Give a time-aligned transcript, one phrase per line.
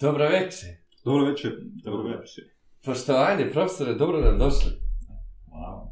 [0.00, 0.70] Dobro večer.
[1.04, 1.52] Dobro večer.
[1.84, 2.44] Dobro večer.
[2.84, 4.70] Poštovanje, profesore, dobro nam došli.
[5.48, 5.88] Wow.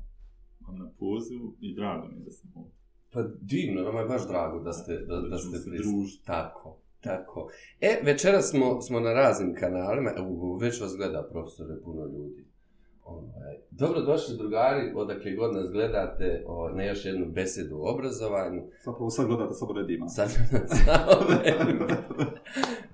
[0.67, 2.73] Vam na pozivu i drago mi da sam ovdje.
[3.13, 6.27] Pa divno, nama je baš drago da ste, da, da, Da ste družiti.
[6.27, 7.51] Tako, tako.
[7.81, 12.48] E, večeras smo, smo na raznim kanalima, evo, već vas gleda, profesore, puno ljudi.
[13.09, 18.63] Ovaj, dobro došli, drugari, odakle god nas gledate, o, na još jednu besedu o obrazovanju.
[18.85, 20.09] Zapravo sad gledate samo redima.
[20.17, 21.07] Sad sa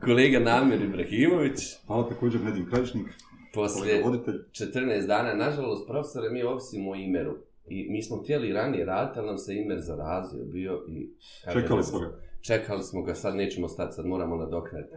[0.01, 3.07] kolega Namir Ibrahimović, Hvala također Nedim Krajišnik,
[3.55, 4.41] poslije kolega voditelj.
[4.53, 7.37] 14 dana, nažalost, profesore, mi ovisimo o Imeru.
[7.69, 11.09] I mi smo htjeli ranije raditi, ali nam se Imer zarazio bio i...
[11.53, 12.11] Čekali smo ga.
[12.41, 14.89] Čekali smo ga, sad nećemo stati, sad moramo nadoknati.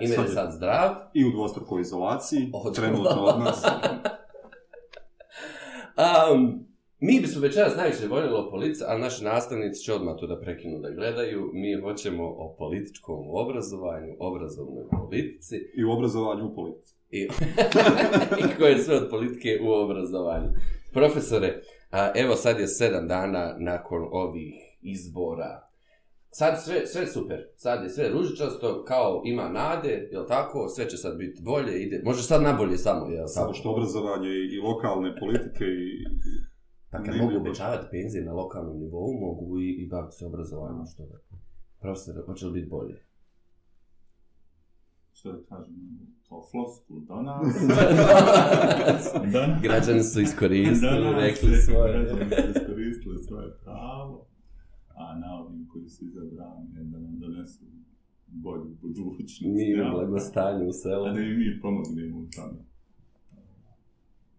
[0.00, 0.34] Imer Sad je je.
[0.34, 0.90] sad zdrav.
[1.14, 3.62] I u dvostrukoj izolaciji, Od- trenutno od nas.
[6.00, 6.66] Um,
[7.00, 10.78] mi bismo večeras najviše voljeli o politici, ali naši nastavnici će odmah to da prekinu
[10.78, 11.50] da gledaju.
[11.52, 16.94] Mi hoćemo o političkom obrazovanju, obrazovnoj politici I u obrazovanju u politici.
[17.10, 17.22] i,
[18.40, 20.48] i koje je sve od politike u obrazovanju.
[20.92, 25.69] Profesore, a, evo sad je sedam dana nakon ovih izbora.
[26.32, 30.96] Sad sve, sve super, sad je sve ružičasto, kao ima nade, jel tako, sve će
[30.96, 33.58] sad biti bolje, ide, može sad nabolje samo, jel Samo tako?
[33.58, 36.04] što obrazovanje i lokalne politike i...
[36.90, 41.02] Pa kad mogu obećavati penzije na lokalnom nivou, mogu i, i baviti se obrazovanjem, što
[41.02, 41.18] da.
[41.80, 42.96] Profesor, hoće li biti bolje?
[45.12, 45.74] Što da kažem,
[46.28, 47.54] to floskul do nas.
[49.62, 51.92] Građani su iskoristili, rekli svoje.
[51.92, 54.26] Građani su iskoristili svoje pravo.
[55.00, 57.64] A na ovim koji su izabrani da nam donesu
[58.26, 59.40] bolju budućnost.
[59.40, 59.90] Mir, jel?
[59.90, 61.04] blagostanje u selu.
[61.04, 62.64] A da i mi pomognemo u tome.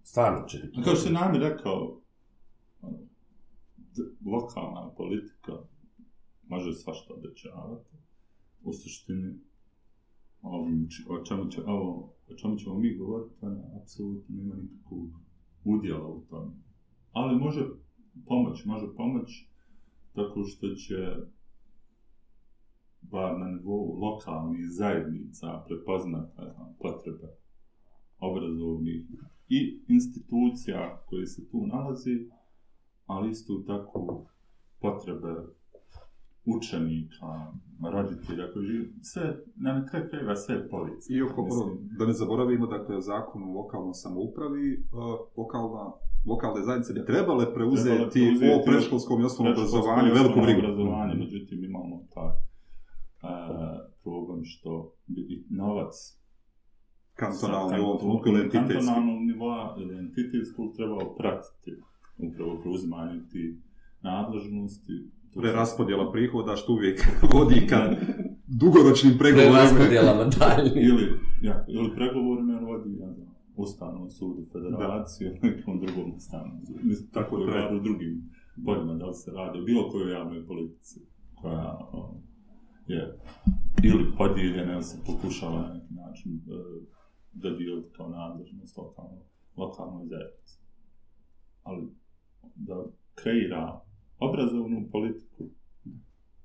[0.04, 0.82] Stvarno će biti.
[0.84, 2.02] Kao što je Nami rekao,
[2.82, 2.98] ono,
[4.26, 5.54] lokalna politika
[6.48, 7.96] može svašta obećavati.
[8.64, 9.40] U suštini,
[10.42, 15.10] ovim, o čemu, će, ovo, o čemu ćemo mi govoriti, ona apsolutno nema nikakvog
[15.66, 16.52] udjela u tome.
[17.12, 17.62] Ali može
[18.26, 19.51] pomoć, može pomoć
[20.16, 21.16] tako što će
[23.02, 27.28] bar na nivou lokalnih zajednica prepoznat znam, potrebe
[28.20, 29.06] obrazovnih
[29.50, 32.30] i institucija koje se tu nalazi,
[33.06, 34.26] ali isto tako
[34.80, 35.36] potrebe
[36.46, 37.54] učenika,
[37.94, 41.18] roditelja koji živi, sve, na kraju krajeva sve je policija.
[41.18, 45.92] I oko, Mislim, prvo, da ne zaboravimo, dakle, zakon o lokalnoj samoupravi, uh, lokalna,
[46.26, 50.60] lokalne zajednice bi trebale preuzeti, Trebale preuzeti o predškolskom i osnovnom obrazovanju veliku brigu.
[50.60, 52.38] obrazovanje, međutim imamo taj e,
[54.04, 55.94] problem što bi i novac
[57.14, 58.74] Kantonalni u ovom trenutku ili entitetski.
[58.74, 61.72] kantonalnog nivoa ili entitetskog trebao pratiti
[62.18, 63.44] upravo preuzimanje ti
[64.02, 64.94] nadležnosti.
[65.42, 67.00] Preraspodjela prihoda što uvijek
[67.34, 67.80] vodi ka
[68.48, 69.58] dugoročnim pregovorima.
[69.58, 70.88] Preraspodjelama daljnjih.
[70.90, 71.06] ili,
[71.42, 76.80] ja, ili pregovorima vodi ja, znam, Ustavnom sudu federacije ili nekom drugom ustavnom sudu.
[76.84, 78.30] Mislim, Tako je, u drugim
[78.66, 81.00] poljima da li se radi o bilo kojoj javnoj politici
[81.42, 82.22] koja o,
[82.88, 83.20] je
[83.84, 86.40] ili podijeljena ili se pokušava na neki način e,
[87.32, 89.22] dodijeliti kao nadležnost lokalno,
[89.58, 90.60] lokalnoj zajednici.
[91.64, 91.88] Ali
[92.56, 92.86] da
[93.16, 93.82] kreira
[94.20, 95.50] obrazovnu politiku,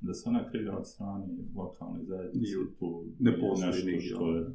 [0.01, 4.47] da se ona kreira od strane lokalne zajednice, to ne je nešto što je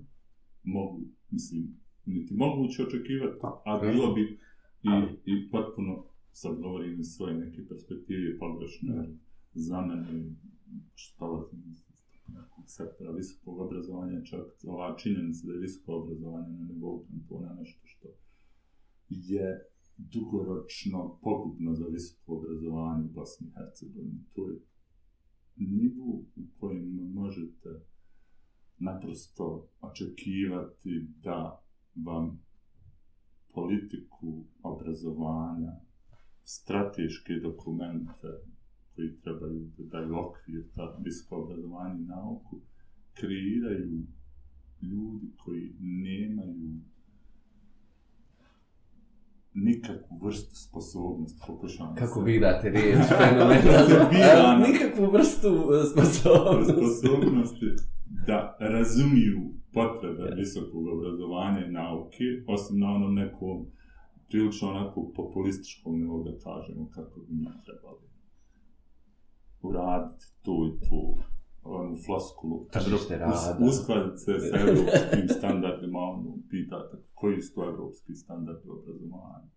[0.63, 4.21] mogu, mislim, niti moguće očekivati, Pa, a bilo bi
[4.83, 4.91] i,
[5.25, 9.09] i potpuno, sad govorim iz svoje neke perspektive, pogrešno, jer
[9.53, 10.35] za mene,
[10.95, 11.81] što dolazim iz
[12.27, 17.81] nekog sektora visokog obrazovanja, čak ova činjenica da je visoko obrazovanje na nivou kantona nešto
[17.83, 18.07] što
[19.09, 24.23] je dugoročno pogubno za visoko obrazovanje u Bosni i Hercegovini.
[24.35, 24.59] To je
[25.55, 27.69] nivo u kojem možete
[28.77, 31.60] naprosto očekivati da
[31.95, 32.39] vam
[33.53, 34.27] politiku
[34.63, 35.71] obrazovanja,
[36.43, 38.27] strateške dokumente
[38.95, 42.59] koji trebaju da daju okvir za visoko obrazovanje i nauku,
[43.13, 44.03] kreiraju
[44.81, 46.71] ljudi koji nemaju
[49.53, 54.67] nikakvu vrstu sposobnosti, pokušavam Kako se- birate riječ, fenomenalno.
[54.67, 56.73] Nikakvu vrstu e, sposobnosti.
[56.99, 57.65] sposobnosti
[58.27, 59.39] da razumiju
[59.73, 60.35] potrebe Ja.
[60.35, 63.65] visokog obrazovanja i nauke, osim na onom nekom
[64.29, 68.05] prilično onako populističkom nivou da kažemo kako bi mi trebali
[69.61, 71.15] uraditi to i to,
[71.63, 73.57] onu floskulu, Tržište rada.
[73.69, 79.49] uskladiti se sa evropskim standardima, ono, pitate koji su to evropski standardi obrazovanja.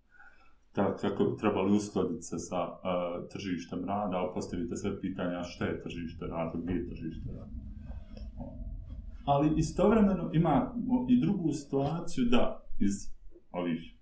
[1.01, 2.75] Kako bi trebali uskladiti se sa uh,
[3.33, 7.74] tržištem rada, a postavite sve pitanja šta je tržište rada, gdje je tržište rada
[9.25, 10.75] ali istovremeno ima
[11.09, 13.15] i drugu situaciju da iz
[13.51, 13.95] ovih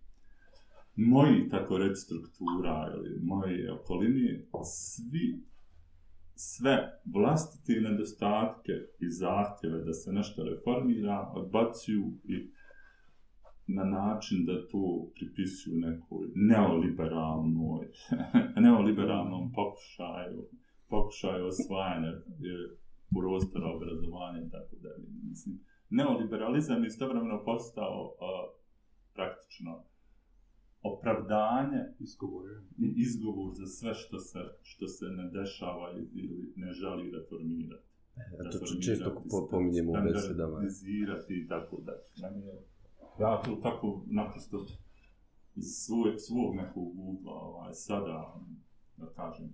[0.97, 5.43] mojih, tako reći, struktura ili moje okoline, svi
[6.35, 12.51] sve vlastite nedostatke i zahtjeve da se nešto reformira odbacuju i
[13.67, 17.87] na način da to pripisuju nekoj neoliberalnoj,
[18.65, 20.49] neoliberalnom pokušaju,
[20.89, 22.13] pokušaju osvajanja
[23.15, 25.07] prostora obrazovanja i tako dalje.
[25.31, 25.61] Mislim,
[25.91, 28.49] neoliberalizam je istovremeno postao a,
[29.15, 29.85] praktično
[30.83, 32.45] opravdanje Izgovor
[32.97, 37.93] izgovor za sve što se, što se ne dešava ili ne želi reformirati.
[38.17, 40.19] Ja to često po, pominjemo u besedama.
[40.21, 41.93] Standardizirati i tako da.
[42.23, 42.55] Meni je,
[43.21, 44.67] ja to tako naprosto
[45.57, 48.35] iz svog, svog nekog ugla ovaj, sada,
[48.97, 49.53] da kažem,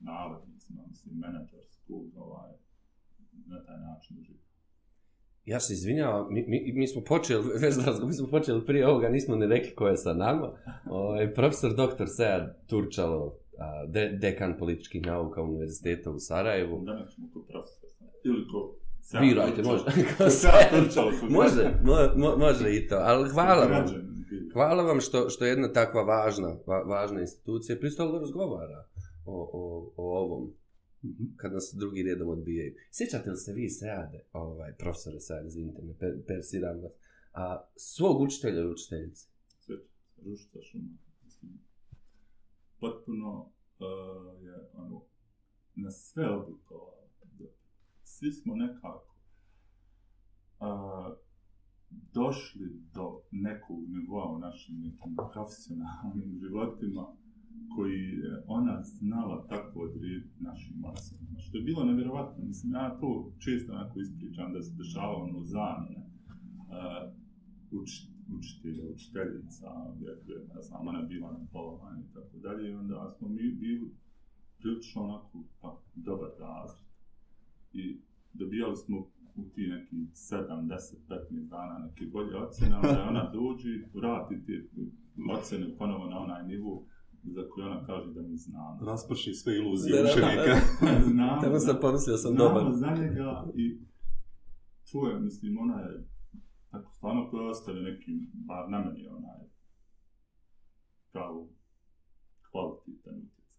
[0.00, 2.50] navodnicima, mislim, menadžerskog, ovaj,
[3.46, 4.40] na taj način doživim.
[5.44, 7.74] Ja se izvinjavam, mi, mi, mi smo počeli, već
[8.06, 10.52] mi smo počeli prije ovoga, nismo ni rekli ko je sa nama.
[10.86, 12.06] Ovaj, profesor dr.
[12.06, 16.82] Sead Turčalo, a, de, dekan političkih nauka Univerziteta u Sarajevu.
[16.84, 17.90] Da nećemo ko profesor.
[18.24, 18.76] Ili ko...
[19.20, 19.84] Birajte, može.
[20.40, 21.10] Sead Turčalo.
[21.20, 24.10] ko može, mo, mo, može i to, ali hvala vam.
[24.52, 28.84] Hvala vam što, što jedna takva važna, va, važna institucija pristala da razgovara
[29.26, 30.52] o, o, o ovom,
[31.36, 32.74] kad nas drugi redom odbijaju.
[32.90, 36.92] Sjećate li se vi Seade, ovaj, profesore Seade, izvinite me, per, persiram vas,
[37.32, 39.26] a, svog učitelja ili učiteljice?
[39.60, 39.76] sve
[40.24, 40.96] rušta šuma.
[42.80, 45.02] Potpuno uh, je ono,
[45.74, 47.00] na sve oblikovalo.
[48.04, 49.14] Svi smo nekako
[50.60, 51.16] uh,
[51.90, 57.16] došli do nekog nivoa u našim nekim profesionalnim životima
[57.76, 61.38] koji je ona znala tako odrediti našim masama.
[61.38, 62.44] Što je bilo nevjerovatno.
[62.44, 66.10] Mislim, ja to često onako ispričam da se dešavalo ono zamjene.
[66.68, 67.90] Uh, uč,
[68.38, 69.66] učitelja, učiteljica,
[70.00, 73.52] jer ne znam, ona je bila na polovanju i tako dalje, i onda smo mi
[73.52, 73.90] bili
[74.58, 76.86] prilično onako, pa, dobar razred.
[77.72, 78.00] I
[78.32, 78.98] dobijali smo
[79.34, 80.76] u ti neki 7, 10,
[81.08, 84.68] 15 dana neke bolje ocene, onda ona dođe, vrati te
[85.32, 86.86] ocene ponovo na onaj nivou,
[87.24, 88.78] za koji ona kaže da mi znamo.
[88.82, 90.54] Rasprši sve iluzije Da, učenika.
[91.10, 92.72] znamo, Tamo sam pomislio sam znamo dobar.
[92.72, 93.78] za njega i
[94.92, 96.04] to je, mislim, ona je
[96.70, 99.40] tako stvarno koja ostaje neki, bar na meni onaj,
[101.12, 101.48] kao
[102.50, 103.50] kvalitetan utjecaj.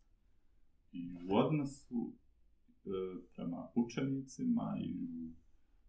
[0.92, 2.14] I u odnosu
[2.86, 2.90] e,
[3.36, 5.31] prema učenicima i u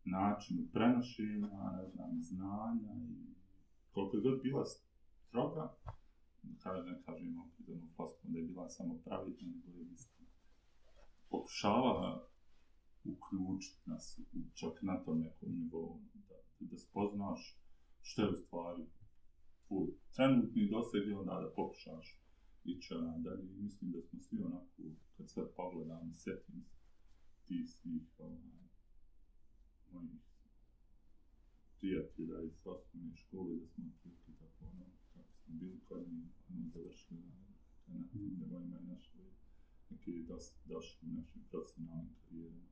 [0.04, 3.32] načinu prenošenja, ne znam, znanja i
[3.90, 5.74] koliko je god bila stroga,
[6.62, 10.26] kada ne kažem opet ono floskom da je bila samo pravidna, nego je mislim,
[11.30, 12.28] pokušavala
[13.04, 17.58] uključiti nas u, čak na tom nekom nivou, da, da spoznaš
[18.02, 18.86] što je u stvari
[19.66, 22.22] tvoj trenutni doseg i onda da pokušaš
[22.64, 23.44] ići onaj dalje.
[23.50, 24.82] I mislim da smo svi onako,
[25.16, 26.76] kad sad pogledam, sjetim se
[27.46, 28.62] ti svih onaj,
[29.92, 30.20] mojih
[31.78, 34.86] prijatelja iz osnovne škole, da smo otprilike tako ono,
[35.60, 37.34] bili kod njih, ono, završili na,
[37.86, 39.22] na tim nivoima i našli
[40.32, 42.66] dosta došli u našim profesionalnim karijerama.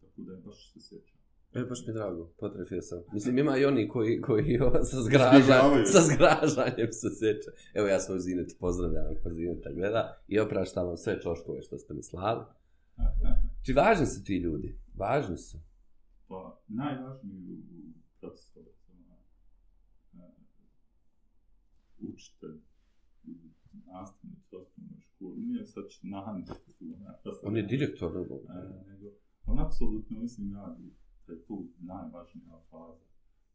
[0.00, 1.18] Tako da je baš se sjećam.
[1.54, 3.02] E, baš mi je drago, potrefio sam.
[3.12, 4.58] Mislim, ima i oni koji, koji
[4.90, 7.50] sa, zgraža, sa zgražanjem se sjeća.
[7.74, 11.94] Evo, ja svoj Zinet pozdravljam ako Zineta gleda i opraštam vam sve čoškove što ste
[11.94, 12.44] mi slali.
[13.64, 15.58] Či važni su ti ljudi, važni su.
[16.28, 19.16] Pa najvažniji u procesu obrazovanja
[22.00, 22.56] e, učitelj,
[23.26, 23.32] u
[24.02, 26.48] osnovnoj školi, nije sad nahandnik,
[27.42, 28.40] On je direktor drugog.
[28.48, 29.06] E, nego,
[29.46, 30.76] on apsolutno mislim ja
[31.26, 33.06] da je tu najvažnija faza,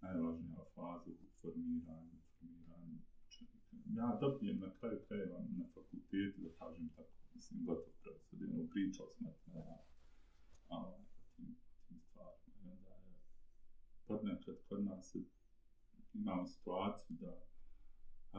[0.01, 2.97] najvažnija faza u formiranju, formiranju
[3.27, 3.75] učenika.
[3.99, 7.93] Ja dobijem na kraju krajeva na fakultetu, da kažem tako, mislim, gotov
[8.59, 9.59] ono, pričao smo na,
[10.69, 10.99] a, o
[11.35, 11.55] tim,
[11.87, 12.53] tim stvarima.
[12.63, 13.13] I onda je,
[14.07, 15.15] podnekad kod nas
[16.13, 17.41] imamo situaciju da
[18.33, 18.37] e,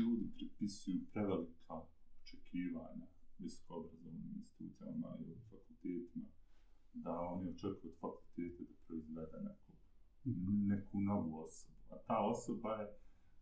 [0.00, 1.82] ljudi pripisuju prevelika
[2.22, 3.06] očekivanja
[3.38, 6.28] visokoobrazovnim institucijama ili fakultetima,
[6.92, 9.72] da oni očekuju od fakulteta da proizvede neku,
[10.72, 11.78] neku novu osobu.
[11.90, 12.86] A ta osoba je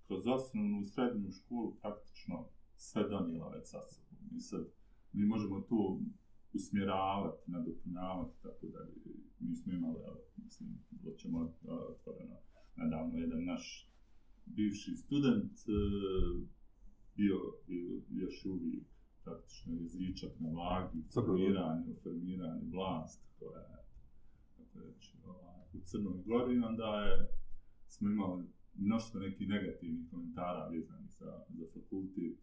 [0.06, 4.36] kroz osnovnu srednju školu praktično sve donijela već sa sobom.
[4.36, 4.66] I sad,
[5.12, 6.00] mi možemo tu
[6.52, 8.78] usmjeravati, nadopunjavati, tako da
[9.38, 11.52] mi smo imali, evo, mislim, da ćemo
[11.90, 12.36] otvoreno
[12.76, 13.89] nedavno jedan naš
[14.46, 15.72] bivši student e,
[17.16, 18.84] bio, bio još uvijek
[19.24, 23.80] praktično jezičak na vagi, formiranje, formiranje vlasti koja je
[24.74, 27.28] reći, ovaj, u Crnoj Gori, onda je,
[27.88, 28.44] smo imali
[28.74, 32.38] mnoštvo nekih negativnih komentara vezanih za, za fakultet,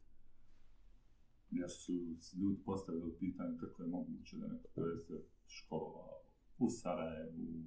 [1.49, 1.93] gdje su
[2.39, 6.21] ljudi postavili pitanje kako je moguće da neko koje se školovao
[6.57, 7.63] u Sarajevu,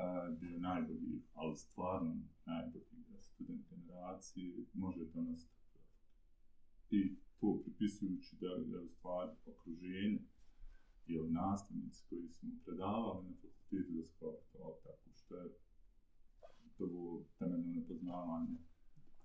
[0.00, 2.16] a, je najbolji, ali stvarno
[2.46, 2.84] najbolji
[3.20, 5.60] student generacije, može to nastaviti.
[6.90, 10.20] I to pripisujući da je u stvari okruženje
[11.06, 15.50] ili nastavnici koji su mu predavali na fakultetu da se kvalitovali tako što je
[16.76, 18.56] prvo temeljno nepoznavanje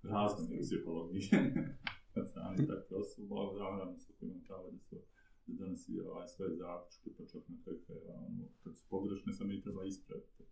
[0.04, 1.30] razvojne psihologije
[2.16, 4.96] na strani takve osobe, ali naravno su komentali da su
[5.48, 9.52] da donosi ovaj svoje zaključke, pa čak na kraju krajeva, ono, kad su pogrešne, sam
[9.52, 10.44] i treba ispraviti.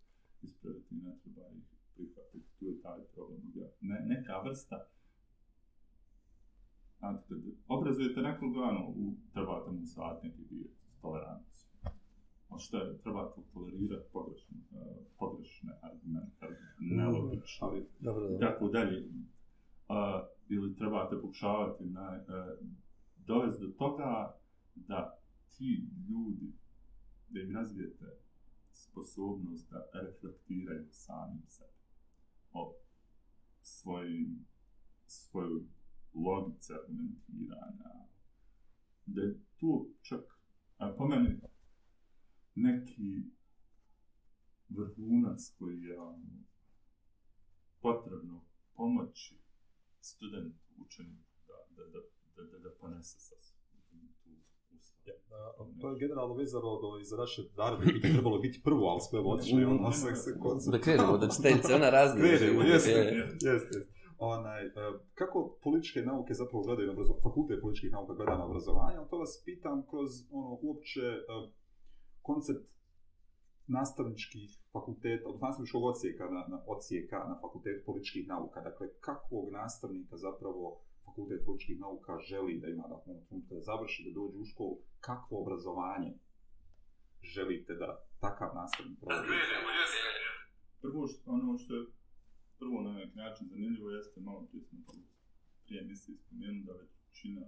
[0.44, 2.46] Ispraviti, ne treba ih prihvatiti.
[2.58, 3.40] Tu je taj problem.
[3.54, 4.86] Ja, ne, neka vrsta
[7.04, 10.66] Znate, kad obrazujete nekog, ono, u, trebate mu sad neki dio
[11.02, 11.68] toleranciju.
[12.48, 16.46] A što je, trebate tolerirati pogrešne, uh, pogrešne argumente,
[16.80, 18.38] nelogične, ali Dobro, dobro.
[18.38, 18.98] tako dalje.
[19.04, 19.94] Uh,
[20.48, 22.68] ili trebate pokušavati na, uh,
[23.26, 24.36] dovesti do toga
[24.74, 25.18] da
[25.56, 26.52] ti ljudi,
[27.28, 28.04] da im razvijete
[28.90, 31.84] sposobnost da reflektiraju samim sebe
[32.52, 32.74] o
[33.62, 34.46] svojim,
[35.06, 35.62] svojoj
[36.14, 38.08] logici argumentiranja.
[39.06, 40.24] Da je tu čak,
[40.76, 41.40] a po meni,
[42.54, 43.30] neki
[44.68, 46.44] vrhunac koji je ono,
[47.80, 49.38] potrebno pomoći
[50.00, 51.98] studentu, učeniku da, da, da,
[52.36, 54.74] da, da, da ponese sa sobom tu ustavu.
[54.74, 54.93] Ja, a,
[55.80, 59.18] to je generalno vezano do, i za naše naredne bi trebalo biti prvo, ali smo
[59.18, 60.70] evo otišli ono sve se konce.
[60.70, 62.20] Da krenemo, da čiteljice, ona razne.
[62.20, 63.28] Krenemo, jeste, Je.
[63.52, 63.78] jeste.
[64.18, 64.70] Onaj, e,
[65.14, 69.42] kako političke nauke zapravo gledaju na obrazovanje, fakultet političkih nauka gleda na obrazovanje, to vas
[69.44, 71.22] pitam kroz ono, uopće e,
[72.22, 72.74] koncept
[73.66, 78.60] nastavničkih fakulteta, od nastavničkog ocijeka na, na, ocijeka na fakultet političkih nauka.
[78.60, 84.04] Dakle, kakvog nastavnika zapravo fakultet političkih nauka želi da ima da ono trenutku da završi,
[84.06, 86.12] da dođe u školu, kakvo obrazovanje
[87.22, 87.88] želite da
[88.20, 89.28] takav nastavnik provodi?
[90.82, 91.86] Prvo što, ono što je
[92.58, 94.92] prvo na neki način zanimljivo jeste, malo prije smo to
[95.66, 97.42] prije misli spomenuli da većina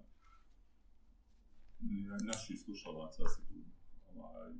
[2.24, 3.72] naših slušalaca sigurno
[4.14, 4.52] ovaj,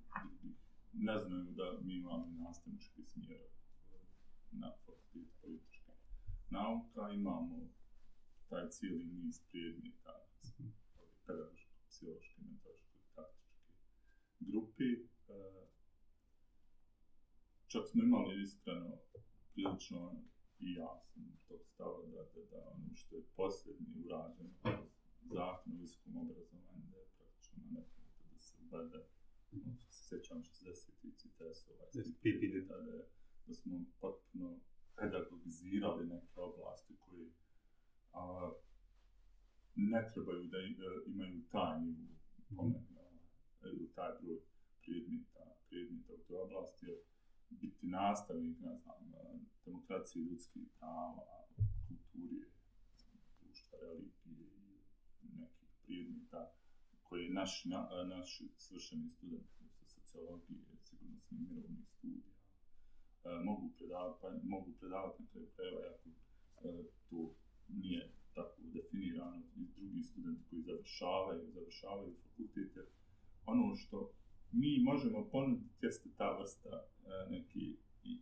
[0.92, 3.40] ne znaju da mi imamo nastavnički smjer
[4.50, 5.92] na fakultetu politička
[6.50, 7.68] nauka, imamo
[8.48, 10.14] taj cijeli niz predmeta,
[11.26, 13.72] pedagoško, psihološke, metodičke, taktičke
[14.40, 14.90] grupi.
[14.94, 15.66] E,
[17.66, 18.98] čak smo imali iskreno
[19.52, 20.22] prilično
[20.60, 24.50] i ja sam tog stava da, da, da ono što je posljednji urađeno
[25.22, 29.00] zakon o visokom obrazovanju da je praktično na nekom da se bada
[29.52, 31.84] ono što se sjećam 60 i CITES-ova
[32.20, 32.68] PPD.
[32.68, 33.02] da, da,
[33.46, 34.60] da smo potpuno
[34.96, 37.30] pedagogizirali neke oblasti koje
[38.16, 38.52] a,
[39.76, 40.66] ne trebaju da e,
[41.06, 41.96] imaju tajni
[42.50, 43.20] u po meni,
[43.62, 44.38] e, taj broj
[44.84, 46.98] predmeta, predmeta u toj oblasti, jer
[47.50, 51.26] biti nastavnik, ne znam, e, demokracije ljudskih prava,
[51.88, 52.46] kulture,
[53.40, 54.46] društva, religije
[55.22, 56.52] i nekih predmeta
[57.02, 62.32] koji naš, na, naš svršeni student sa sociologije, sigurnosnih mirovnih studija,
[63.44, 66.08] mogu predavati, pa mogu predavati na kraju krajeva, ako
[67.10, 67.34] to
[67.68, 72.80] nije tako definirano i drugi studenti koji završavaju, završavaju fakultete,
[73.46, 74.10] ono što
[74.52, 78.20] mi možemo ponuditi jeste ta vrsta e, neki i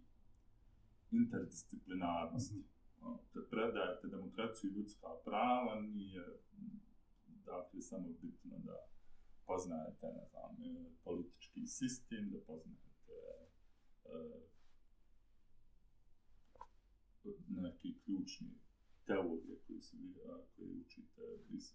[1.11, 2.55] interdisciplinarnosti.
[2.55, 2.65] Mm
[3.05, 3.17] -hmm.
[3.33, 6.25] Kad predajete demokraciju i ljudska prava, nije
[7.47, 8.77] dakle samo bitno da
[9.47, 13.13] poznajete, ne znam, e, politički sistem, da poznajete
[14.05, 14.45] e,
[17.49, 18.51] neki ključni
[19.07, 21.73] teorije koje se, vi, a, koje učite iz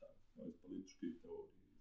[0.00, 1.72] tako, iz političke teorije,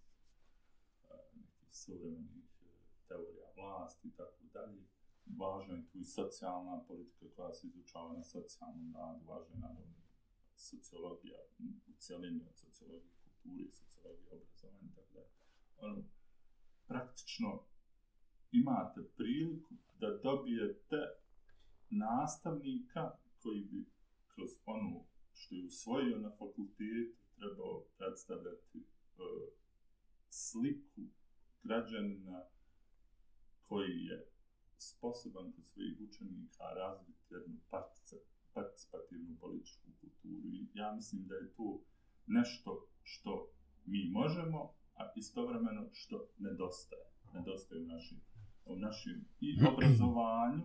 [1.33, 4.81] iz nekih savremenih e, teorija vlasti i tako dalje.
[5.25, 10.01] Važna je tu i socijalna politika koja se izučava na socijalnom radu, važna je naravno
[10.55, 15.29] sociologija u cijelini od sociologije kulture i sociologije obrazovanja i tako dalje.
[15.77, 16.03] Ono,
[16.87, 17.63] praktično
[18.51, 20.97] imate priliku da dobijete
[21.89, 23.11] nastavnika
[23.43, 23.85] koji bi
[24.35, 28.83] kroz ono što je usvojio na fakultetu trebao predstavljati uh,
[30.29, 31.01] sliku
[31.63, 32.43] građanina
[33.67, 34.27] koji je
[34.77, 37.57] sposoban kod svojih učenika razviti jednu
[38.53, 40.47] participativnu političku kulturu.
[40.47, 41.81] I ja mislim da je to
[42.27, 43.51] nešto što
[43.85, 47.05] mi možemo, a istovremeno što nedostaje.
[47.33, 48.21] Nedostaje u našim
[48.65, 50.63] o našim i obrazovanju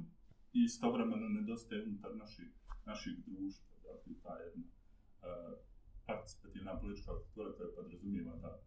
[0.53, 2.49] i istovremeno nedostaje unutar naših,
[2.87, 3.77] naših društva.
[3.83, 5.59] Dakle, ta jedna uh,
[6.07, 8.63] participativna politička kultura koja podrazumijeva da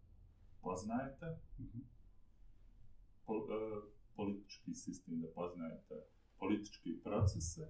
[0.60, 1.26] poznajete
[3.26, 3.84] po, uh,
[4.16, 5.94] politički sistem, da poznajete
[6.38, 7.64] političke procese,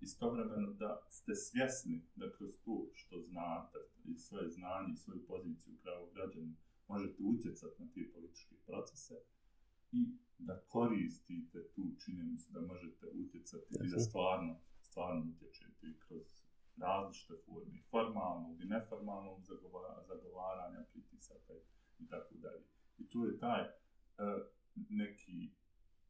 [0.00, 5.74] istovremeno da ste svjesni da kroz to što znate i svoje znanje i svoju poziciju
[5.82, 6.54] pravo građana
[6.88, 9.14] možete utjecati na te političke procese
[9.92, 16.26] i da koristite tu činjenicu da možete utjecati i da stvarno, stvarno utječete kroz
[16.76, 19.40] različite forme, formalnog i neformalnog
[20.06, 21.52] zagovaranja, pritisaka
[21.98, 22.64] i tako dalje.
[22.98, 23.68] I tu je taj uh,
[24.88, 25.50] neki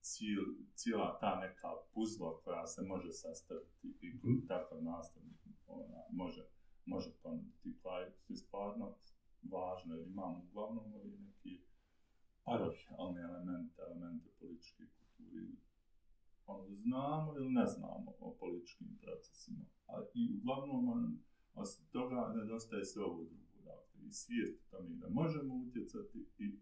[0.01, 0.45] cijel,
[0.75, 6.45] cijela ta neka puzla koja se može sastaviti i mm takav nastavnik ona, može,
[6.85, 8.95] može ponuditi pa je stvarno
[9.43, 11.63] važno jer imamo uglavnom ovi neki
[12.45, 15.68] parohijalni elemente, elemente političke kulture.
[16.49, 21.19] Ono, znamo ili ne znamo o političkim procesima, a i uglavnom on,
[21.55, 23.59] od toga nedostaje sve ovo drugo.
[23.65, 26.59] Dakle, i svijest tome da možemo utjecati i e,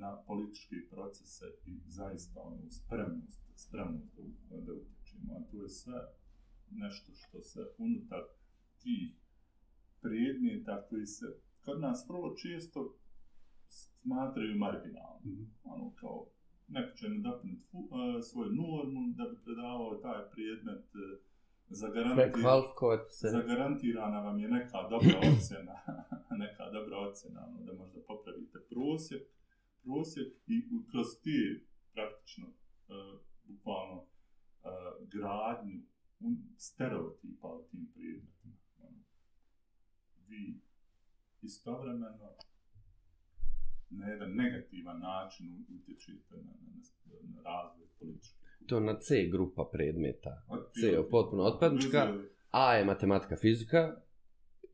[0.00, 4.14] na političke procese i zaista onu spremnost, spremnost
[4.48, 5.34] da, da utječimo.
[5.34, 6.00] A to je sve
[6.70, 8.22] nešto što se unutar
[8.82, 9.20] tih
[10.00, 11.26] predmeta koji se
[11.64, 12.96] kod nas vrlo često
[13.68, 15.20] smatraju marginalno.
[15.24, 15.46] Mm -hmm.
[15.64, 16.26] Ono kao,
[16.70, 17.88] neko će nadopuniti uh,
[18.28, 21.30] svoju normu da bi predavao taj predmet uh,
[23.20, 25.76] zagarantirana vam je neka dobra ocjena,
[26.44, 29.22] neka dobra ocjena, ono, da možda popravite prosjek,
[29.82, 30.56] prosjek i
[30.90, 35.80] kroz ti praktično, uh, bukvalno, uh, gradnju
[36.56, 38.54] stereotipa o tim predmetima.
[38.78, 38.98] Ono,
[40.28, 40.60] vi
[41.42, 42.36] istovremeno
[43.90, 48.36] na jedan negativan način utječite na, na, na razvoj političke.
[48.66, 50.42] To na C grupa predmeta.
[50.80, 52.14] C je potpuno otpadnička,
[52.50, 53.96] A je matematika, fizika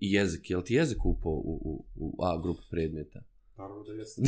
[0.01, 0.51] i jezik.
[0.51, 3.21] Je li ti jezik upao u, u, u A grupu predmeta?
[3.59, 4.21] Naravno da jesi.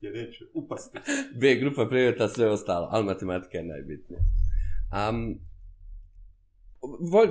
[0.00, 0.98] je reći, upasti.
[1.40, 4.20] B grupa predmeta, sve ostalo, ali matematika je najbitnija.
[5.10, 5.38] Um,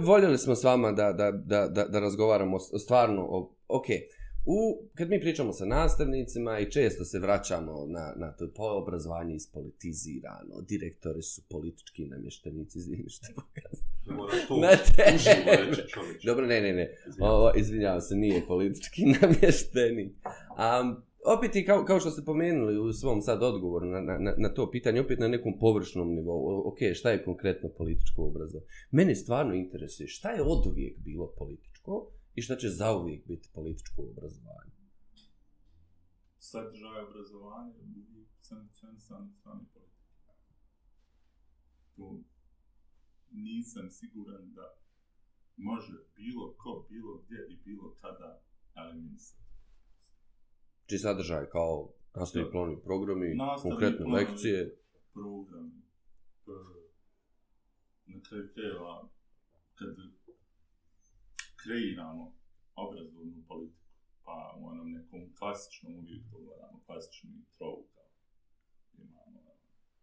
[0.01, 3.85] voljeli smo s vama da, da, da, da, da razgovaramo stvarno o, ok,
[4.45, 9.35] u, kad mi pričamo sa nastavnicima i često se vraćamo na, na to po obrazovanje
[9.35, 13.85] ispolitizirano, direktori su politički namještenici, izvini što pokazam.
[14.61, 15.03] Na te...
[16.23, 20.13] Dobro, ne, ne, ne, o, izvinjavam se, nije politički namještenik.
[20.49, 21.03] Um,
[21.37, 24.71] opet i kao, kao što ste pomenuli u svom sad odgovoru na, na, na to
[24.71, 28.67] pitanje, opet na nekom površnom nivou, ok, šta je konkretno političko obrazovanje?
[28.91, 34.01] Mene stvarno interesuje šta je od uvijek bilo političko i šta će zauvijek biti političko
[34.01, 34.71] obrazovanje?
[36.39, 40.31] Sadržaj obrazovanja je sankcionisan strani politike.
[41.95, 42.23] Tu
[43.31, 44.75] nisam siguran da
[45.57, 48.41] može bilo ko, bilo gdje i bilo kada
[48.75, 49.41] eliminisati.
[50.85, 54.77] Či sadržaj kao nastavi plani programi, nastavi konkretne plani, lekcije?
[55.13, 55.81] programi.
[58.05, 58.49] Na kraju
[59.75, 59.95] kad
[61.63, 62.33] kreiramo
[62.75, 63.81] obrazovnu politiku,
[64.25, 68.01] pa u onom nekom klasičnom uvijek to gledamo, klasični trouga.
[68.97, 69.41] Imamo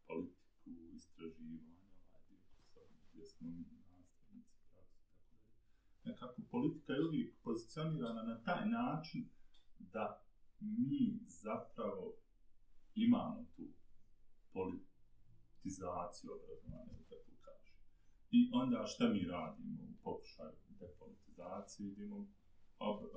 [0.07, 1.79] politiku, istraživanja,
[2.77, 6.11] ovaj gdje smo mi nastavnici, tako da.
[6.11, 9.29] Nekako politika je uvijek pozicionirana na taj način
[9.79, 10.23] da
[10.61, 12.14] mi zapravo
[12.94, 13.62] imamo tu
[14.53, 17.73] politizaciju obrazovanja, da tako kaže.
[18.31, 21.27] I onda šta mi radimo u pokušaju depolitizacije,
[21.92, 22.27] idemo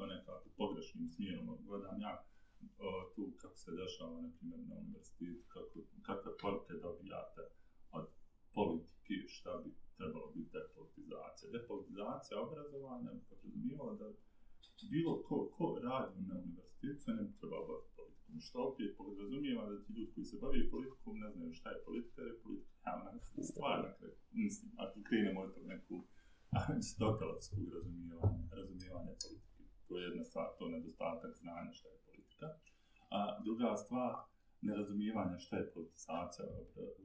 [0.07, 1.57] nekako pogrešnim smjerom.
[1.67, 2.23] Gledam ja
[2.79, 7.41] o, tu kako se dešava, na primjer, na univerzitetu, kako, kakve poruke dobijate
[7.91, 8.05] od
[8.53, 11.51] politike, šta bi trebalo biti depolitizacija.
[11.51, 14.07] Depolitizacija obrazovanja bi podrazumijela da
[14.93, 18.39] bilo ko, ko radi na univerzitetu se ne bi trebalo baviti politikom.
[18.45, 22.21] Što opet podrazumijeva da ti ljudi koji se bavije politikom ne znaju šta je politika,
[22.21, 23.11] jer je politika javna
[23.51, 23.77] stvar.
[23.87, 25.53] Dakle, mislim, ako krenemo od
[26.53, 29.63] neku aristotelovskog razumijevanja, razumijevanja politike.
[29.87, 32.47] To je jedna stvar, to je nedostatak znanja šta je politika.
[33.09, 34.13] A druga stvar,
[34.61, 36.45] nerazumijevanje šta je politizacija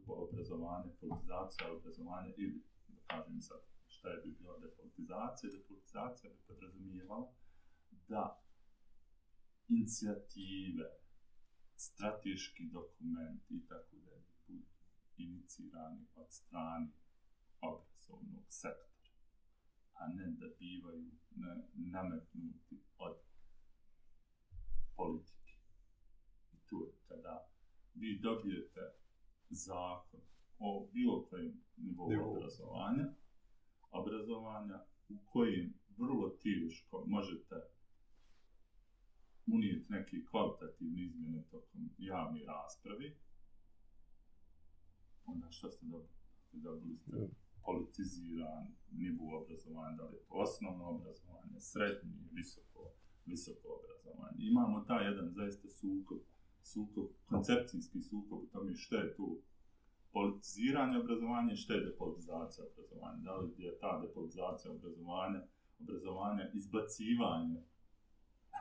[0.07, 5.51] obrazovanja, politizacija obrazovanja ili, da kažem sad, šta je bi bila depolitizacija.
[5.53, 7.33] Depolitizacija bi podrazumijevala
[8.09, 8.43] da
[9.69, 10.89] inicijative,
[11.77, 14.11] strateški dokumenti i tako da
[14.47, 14.63] budu
[15.17, 16.91] inicirani od strani
[17.61, 18.96] obrazovnog sektora
[19.99, 23.17] a ne da bivaju na, nametnuti od
[24.97, 25.53] politike.
[26.53, 27.49] I tu je kada
[27.95, 28.81] vi dobijete
[29.51, 30.21] zakon
[30.59, 32.31] o bilo kojem nivou Nivou.
[32.37, 33.15] obrazovanja,
[33.91, 37.57] obrazovanja u kojem vrlo teško možete
[39.47, 43.17] unijeti neke kvalitativne izmjene tokom javne raspravi,
[45.25, 46.17] onda što ste dobili?
[46.53, 47.46] Dobili ste.
[47.67, 52.83] Politiziran nivo obrazovanja, da li je to osnovno obrazovanje, srednje, visoko,
[53.27, 54.39] visoko obrazovanje.
[54.39, 56.19] Imamo taj jedan zaista sukob,
[56.63, 59.43] sukob, koncepcijski sukob u tome što je tu
[60.13, 63.19] politiziranje obrazovanja i što je depolitizacija obrazovanja.
[63.23, 65.41] Da li je ta depolitizacija obrazovanja,
[65.81, 67.63] obrazovanja izbacivanje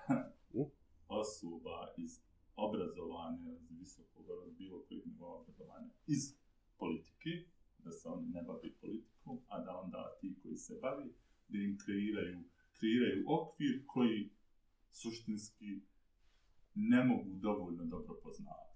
[1.22, 2.12] osoba iz
[2.56, 4.26] obrazovanja, iz visokog,
[4.58, 6.38] bilo kojeg nivoa obrazovanja, iz
[6.78, 7.30] politike,
[7.86, 11.14] da se oni ne bavi politikom, a da onda ti koji se bavi,
[11.48, 12.44] da im kreiraju,
[12.80, 14.30] kreiraju okvir koji
[14.92, 15.82] suštinski
[16.76, 18.76] ne mogu dovoljno dobro poznavati.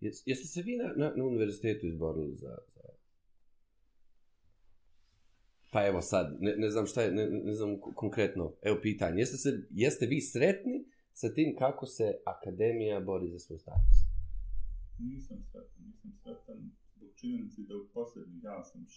[0.00, 2.82] Jes- Jeste se vi na, na, na univerzitetu izborili za, za...
[5.72, 9.36] Pa evo sad, ne, ne znam šta je, ne, ne znam konkretno, evo pitanje, jeste,
[9.36, 14.05] se, jeste vi sretni sa tim kako se akademija bori za svoj status?
[14.98, 18.88] Nisam sretan, nisam sretan zbog činjenici da u posljednjih, ja sam 16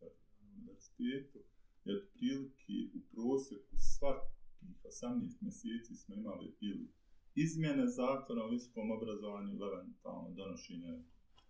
[0.00, 1.38] godina na univerzitetu,
[1.84, 4.36] i otprilike u prosjeku svakih
[4.84, 6.88] 18 mjeseci smo imali ili
[7.34, 11.02] izmjene zakona o visokom obrazovanju ili eventualno donošenje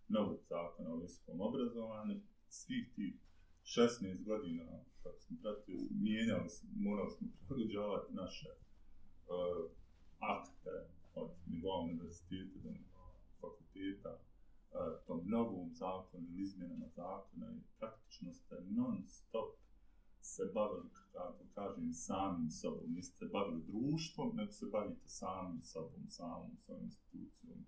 [0.07, 2.21] novog zakona o visokom obrazovanju.
[2.49, 3.13] Svih tih
[3.63, 4.63] 16 godina,
[5.03, 9.71] kako sam pratio, mijenjali smo, morali smo prilagođavati naše uh,
[10.19, 10.75] akte
[11.15, 12.86] od nivoa univerziteta do nivoa
[13.77, 14.19] fakulteta,
[15.07, 19.55] tom novom zakonu ili izmjenama zakona i praktično ste non stop
[20.21, 22.93] se bavili, kako kažem, samim sobom.
[22.93, 27.65] Niste se bavili društvom, nego se bavite samim sobom, samom svojom institucijom,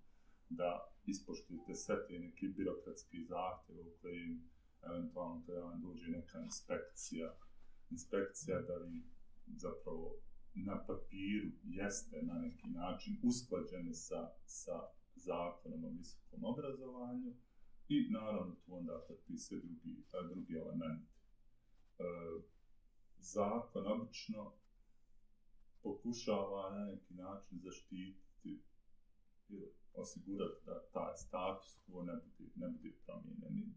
[0.48, 4.50] da ispoštujete sve te neke birokratske zahtjeve u kojim
[4.82, 7.34] eventualno kada vam dođe neka inspekcija,
[7.90, 9.04] inspekcija da vi
[9.46, 10.16] zapravo
[10.54, 14.80] na papiru jeste na neki način usklađeni sa, sa
[15.24, 17.34] zakonom o visokom obrazovanju
[17.88, 21.08] i naravno tu onda trpi sve drugi, drugi element.
[21.98, 22.04] E,
[23.18, 24.52] zakon obično
[25.82, 28.62] pokušava na neki način zaštititi
[29.48, 33.74] ili osigurati da taj status quo ne bude, ne bude promijenjen.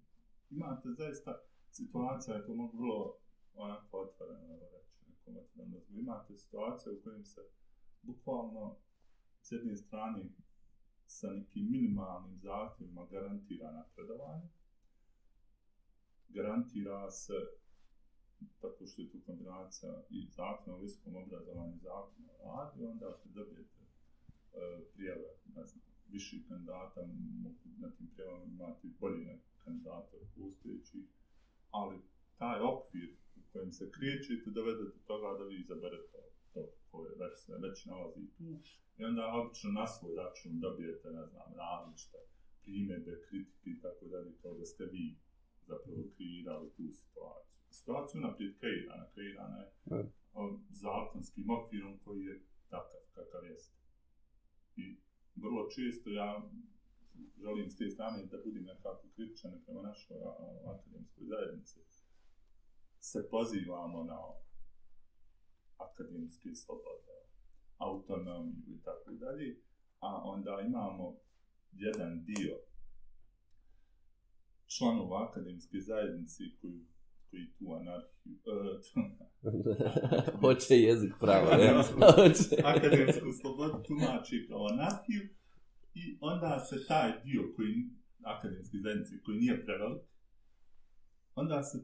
[0.49, 3.17] Imate zaista situacija, je to mogu vrlo
[3.53, 5.99] onako otvoreno reći, nekom otvoreno razgovoru.
[5.99, 7.41] imate situacije u kojim se
[8.01, 8.75] bukvalno
[9.41, 10.29] s jedne strane
[11.19, 14.49] sa nekim minimalnim zahtjevima garantira napredovanje,
[16.29, 17.33] garantira se
[18.61, 23.31] tako što je tu kombinacija i zakona o visokom obrazovanju zakona o radu, onda kad
[23.31, 27.01] dobijete uh, prijave, ne znam, viši kandidata,
[27.43, 31.05] mogu na tim prijavama imati bolje kandidata od postojećih,
[31.71, 32.01] ali
[32.37, 36.61] taj okvir u kojem se krećete dovede do toga da vi izaberete to
[36.91, 38.43] koje već se već nalazi tu
[38.97, 42.17] i onda obično na svoj račun dobijete, ne znam, različite
[42.63, 45.05] primjedbe, kritike i tako dalje, kao da ste vi
[45.67, 47.53] zapravo kreirali tu situaciju.
[47.69, 49.71] Situacija je naprijed kreirana, kreirana je
[50.69, 53.77] zakonskim okvirom koji je takav kakav jeste.
[54.75, 54.97] I
[55.35, 56.49] vrlo često ja
[57.37, 60.17] želim s te strane da budem nekako kritičan prema našoj
[60.73, 61.79] akademskoj zajednici.
[62.99, 64.19] Se pozivamo na
[65.77, 67.17] akademske slobode,
[67.77, 69.59] autonomiju i tako dalje,
[69.99, 71.17] a onda imamo
[71.71, 72.55] jedan dio
[74.77, 76.85] članova akademske zajednice koji,
[77.29, 79.13] koji tu anarhiju, uh,
[80.41, 81.83] Hoće jezik prava, ne?
[82.63, 85.29] Akademsku slobodu tumači kao anarhiju
[85.93, 87.73] i onda se taj dio koji
[88.23, 90.01] akademske zajednice koji nije prevelik,
[91.35, 91.77] onda se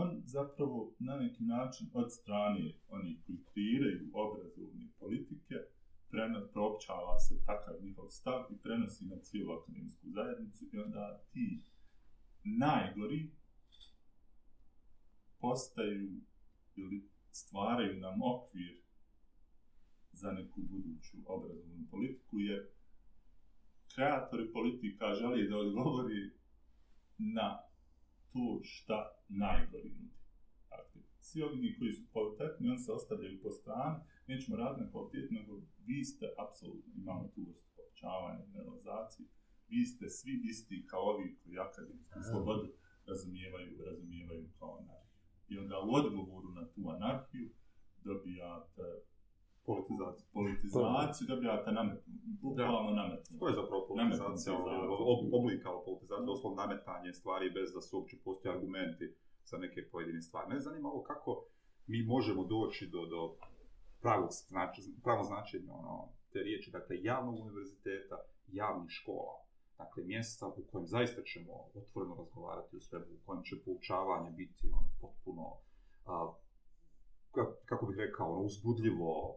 [0.00, 5.54] on zapravo na neki način od strane onih koji kreiraju obrazovne politike
[6.10, 11.62] preno, proopćava se takav njihov stav i prenosi na cijelu akademsku zajednicu i onda ti
[12.44, 13.30] najgori
[15.40, 16.20] postaju
[16.76, 18.82] ili stvaraju nam okvir
[20.12, 22.68] za neku buduću obrazovnu politiku, jer
[23.94, 26.30] kreatori politika žele da odgovori
[27.18, 27.71] na
[28.32, 30.22] to šta najgori nudi.
[30.70, 35.30] Dakle, svi ovi koji su kvalitetni, oni se ostavljaju po strani, nećemo raditi na kvalitet,
[35.30, 39.28] nego vi ste apsolutno, imamo tu vrstu povećavanja, generalizacije,
[39.68, 42.68] vi ste svi isti kao ovi koji akademsku slobodu
[43.06, 45.12] razumijevaju, razumijevaju kao anarhiju.
[45.48, 47.48] I onda u odgovoru na tu anarhiju
[48.04, 48.82] dobijate
[49.66, 50.26] Politizacija.
[50.32, 53.38] politizaciju dobijate nametnu, bukvalno nametnu.
[53.38, 54.94] To je zapravo politizacija, ono,
[55.38, 59.06] oblika politizacije, doslovno nametanje stvari bez da su uopće postoje argumenti
[59.44, 60.48] za neke pojedine stvari.
[60.48, 61.44] Mene zanima ovo kako
[61.86, 63.20] mi možemo doći do, do
[64.00, 68.16] pravog znači, pravo značenja ono, te riječi, dakle javnog univerziteta,
[68.48, 69.34] javnih škola.
[69.78, 74.68] Dakle, mjesta u kojem zaista ćemo otvoreno razgovarati o svemu, u kojem će poučavanje biti
[74.72, 75.56] ono, potpuno,
[76.06, 76.32] a,
[77.32, 79.36] ka- kako bih rekao, ono, uzbudljivo,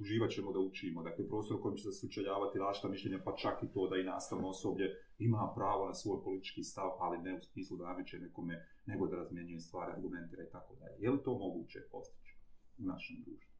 [0.00, 3.62] uživat ćemo da učimo, dakle prostor u kojem će se sučeljavati različita mišljenja, pa čak
[3.62, 4.86] i to da i nastavno osoblje
[5.18, 9.16] ima pravo na svoj politički stav, ali ne u smislu da nameće nekome, nego da
[9.16, 10.96] razmjenjuje stvari, argumentira i tako dalje.
[10.98, 12.36] Je li to moguće postići
[12.78, 13.54] u našem društvu?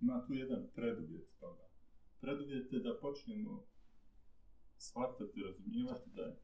[0.00, 1.66] Ima tu jedan preduvjet toga.
[2.20, 3.64] Preduvjet je da počnemo
[4.78, 6.36] shvatati razumijevati da je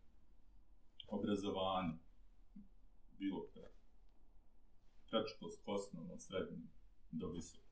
[1.09, 1.99] obrazovanje
[3.18, 3.68] bilo kada.
[5.11, 6.66] predškolsko, osnovno, srednje
[7.11, 7.67] do visoko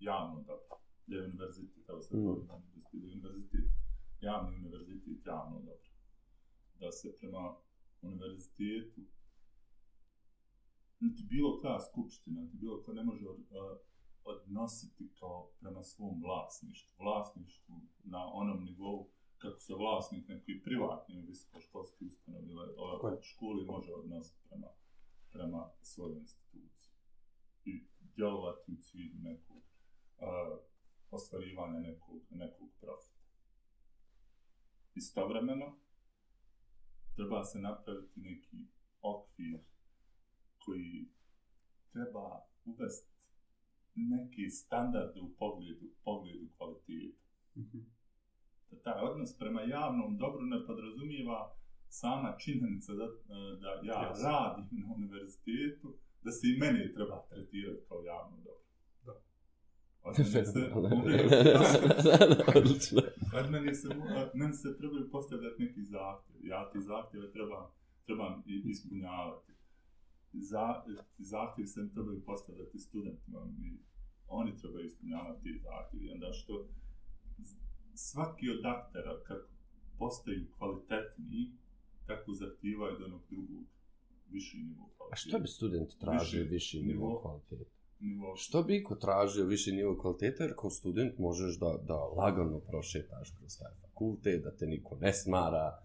[0.00, 0.76] javno dobro,
[1.06, 2.46] da je univerzitet, evo sad Mm.
[2.46, 2.54] da
[2.92, 3.70] je univerzitet,
[4.20, 5.90] javni univerzitet javno dobro.
[6.80, 7.56] Da se prema
[8.02, 9.00] univerzitetu
[11.00, 13.36] niti bilo koja skupština, niti bilo ko ne može uh,
[14.24, 17.04] odnositi kao prema svom vlasništvu.
[17.04, 23.92] Vlasništvu na onom nivou kako se vlasnik neki privatni visokoškolski ustanovi ili ove školi može
[23.92, 24.68] odnositi prema,
[25.32, 26.92] prema svojoj instituciji.
[27.64, 27.84] I
[28.16, 29.53] djelovati u cilju nekog
[30.24, 30.58] uh,
[31.10, 33.20] ostvarivanja nekog, nekog profita.
[34.94, 35.78] Istovremeno,
[37.14, 38.56] treba se napraviti neki
[39.00, 39.60] okvir
[40.64, 41.08] koji
[41.92, 43.14] treba uvesti
[43.94, 47.24] neki standarde u pogledu, pogledu kvaliteta.
[48.70, 51.56] Da taj odnos prema javnom dobru ne podrazumijeva
[51.88, 53.08] sama činjenica da, e,
[53.62, 55.88] da ja radim na univerzitetu,
[56.24, 58.63] da se i mene treba tretirati kao javno dobro.
[60.04, 60.70] Od mene se,
[62.56, 63.02] Odlično.
[63.40, 66.48] od mene se, trebaju postavljati neki zahtjevi.
[66.48, 67.66] Ja ti zahtjeve trebam,
[68.06, 69.52] trebam i ispunjavati.
[70.32, 70.82] Za,
[71.18, 73.78] zahtjevi se trebaju postavljati studentima i
[74.28, 76.06] oni trebaju ispunjavati ti zahtjevi.
[76.06, 76.68] I onda što
[77.94, 79.38] svaki od aktera kad
[79.98, 81.52] postaju kvalitetniji,
[82.06, 83.64] tako zahtijevaju do onog drugog
[84.30, 85.12] viši nivo kvaliteta.
[85.12, 87.20] A što bi student tražio Viši viši nivo nivo.
[87.22, 87.70] kvaliteta?
[88.00, 92.60] Nivo, Što bi iko tražio viši nivo kvaliteta, jer kao student možeš da, da lagano
[92.60, 95.78] prošetaš kroz taj fakultet, da te niko ne smara,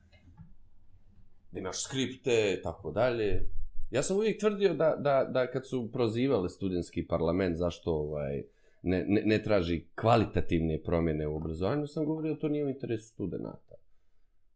[1.52, 3.50] da imaš skripte tako dalje.
[3.92, 8.44] Ja sam uvijek tvrdio da, da, da kad su prozivali studentski parlament zašto ovaj,
[8.84, 13.76] ne, ne, ne traži kvalitativne promjene u obrazovanju, sam govorio to nije u interesu studenta.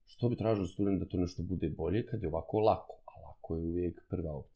[0.05, 3.55] Što bi tražio student da to nešto bude bolje kad je ovako lako, a lako
[3.55, 4.53] je uvijek prva opcija.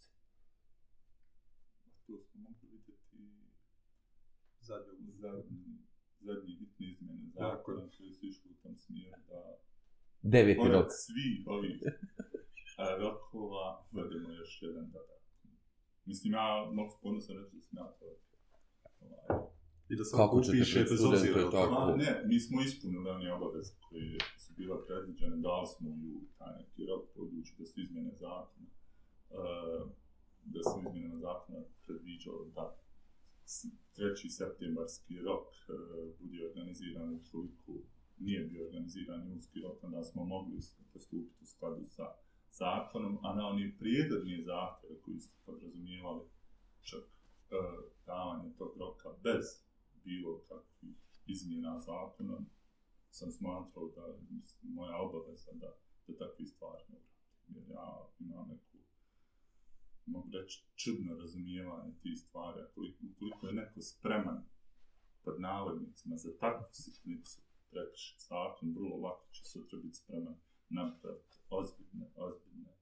[2.08, 3.18] to smo mogli vidjeti
[4.62, 5.07] Zadnju.
[5.22, 5.78] Zadnji,
[6.20, 9.42] zadnji bitni izmjene zakona koji su išli u tom smjeru da
[10.22, 10.88] Deveti rok.
[11.06, 11.78] svih ovih
[12.78, 15.22] a, rokova uvedemo još jedan dodat.
[16.06, 18.06] Mislim, ja mogu s ponosom reći da sam ja to
[19.02, 19.48] ovaj,
[19.90, 21.40] I da se Kako upiše bez obzira.
[21.40, 21.96] jel tako?
[21.98, 26.86] ne, mi smo ispunili one obaveze koje su bile predviđene, dali smo ju taj neki
[26.86, 28.68] rok budući da su izmjene zakona,
[29.30, 29.90] uh,
[30.54, 32.64] da su izmjene zakona predviđalo da
[33.96, 34.30] treći 3.
[34.30, 37.74] septembarski rok e, uh, bude organiziran ukoliko
[38.20, 40.60] nije bio organiziran julski rok, onda smo mogli
[40.94, 42.06] postupiti u skladu sa
[42.52, 46.24] zakonom, a na oni prijedodni zahtjeve koji su podrazumijevali
[46.82, 49.46] čak uh, davanje tog roka bez
[50.04, 52.38] bilo kakvih izmjena zakona,
[53.10, 55.70] sam smatrao da mislim, moja obaveza da,
[56.08, 57.56] da takve stvari ne uradim.
[57.56, 58.67] Jer ja imam neku,
[60.08, 62.62] mogu reći, čudno razumijevanje tih stvari.
[62.76, 64.44] Koliko, ukoliko je neko spreman
[65.24, 67.42] pod navodnicima za takvu sitnicu
[67.72, 70.36] prekršiti zakon, vrlo lako će sutra biti spreman
[70.70, 72.74] napraviti ozbiljne, ozbiljne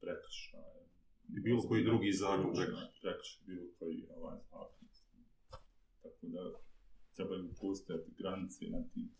[0.00, 0.88] prekršaje.
[1.28, 2.88] I bilo koji drugi zakon prekršaj.
[3.02, 4.88] Prekršaj bilo koji ovaj zakon.
[6.02, 6.42] Tako da
[7.16, 9.10] trebaju postojati granice na tim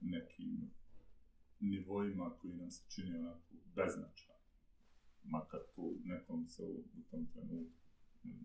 [0.00, 0.70] nekim
[1.60, 4.41] nivoima koji nam se čini onako beznačajni.
[5.24, 7.82] Makar tu nekom se u, u tom trenutku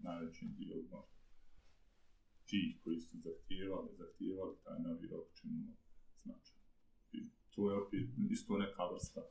[0.03, 1.17] najvećim dijelu možda
[2.45, 5.73] ti koji su zahtijevali, zahtijevali taj novi rok činimo
[6.23, 6.63] značajno.
[7.11, 7.19] I
[7.55, 9.21] to je opet isto neka vrsta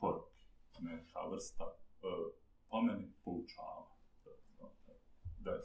[0.00, 0.42] poruke,
[0.80, 2.34] neka vrsta uh,
[2.68, 3.86] po meni poučava.
[4.24, 4.92] Da, da, da,
[5.50, 5.62] da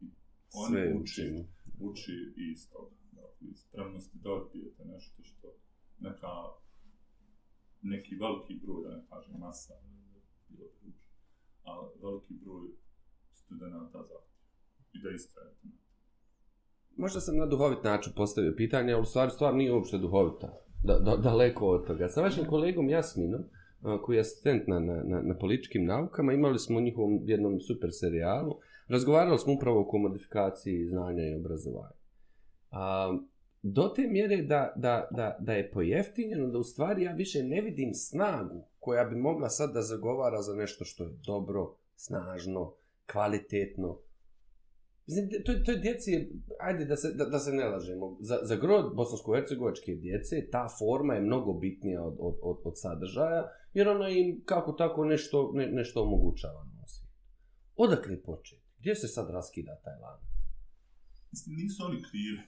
[0.00, 0.06] i
[0.52, 1.44] oni Sve uči, učinu.
[1.80, 2.96] uči i iz toga.
[3.12, 5.48] Dakle, iz spremnosti da odbijete nešto što
[5.98, 6.32] neka,
[7.82, 9.74] neki veliki broj, da ne kažem masa,
[10.48, 11.06] bilo druže,
[11.62, 12.66] ali veliki broj
[13.32, 14.22] studenta zahtjeva.
[14.92, 15.66] i da istrajete.
[16.96, 20.58] Možda sam na duhovit način postavio pitanje, ali u stvari stvar nije uopšte duhovita.
[20.84, 22.08] Da, da, daleko od toga.
[22.08, 23.44] Sa vašim kolegom Jasminom,
[24.02, 27.88] koji je asistent na, na, na, na političkim naukama, imali smo u njihovom jednom super
[27.92, 31.96] serijalu, razgovarali smo upravo o komodifikaciji znanja i obrazovanja.
[32.70, 33.18] A,
[33.62, 37.60] do te mjere da, da, da, da je pojeftinjeno, da u stvari ja više ne
[37.60, 42.74] vidim snagu koja bi mogla sad da zagovara za nešto što je dobro, snažno,
[43.12, 43.98] kvalitetno.
[45.06, 46.10] Mislim, to, to je djeci,
[46.60, 51.14] ajde da se, da, da se ne lažemo, za, za grod bosansko-hercegovačke djece ta forma
[51.14, 55.66] je mnogo bitnija od, od, od, od sadržaja, jer ona im kako tako nešto, ne,
[55.66, 57.16] nešto omogućava na svijetu.
[57.76, 58.62] Odakle početi?
[58.78, 60.31] Gdje se sad raskida taj lanac?
[61.32, 62.38] Mislim, nisu oni krivi.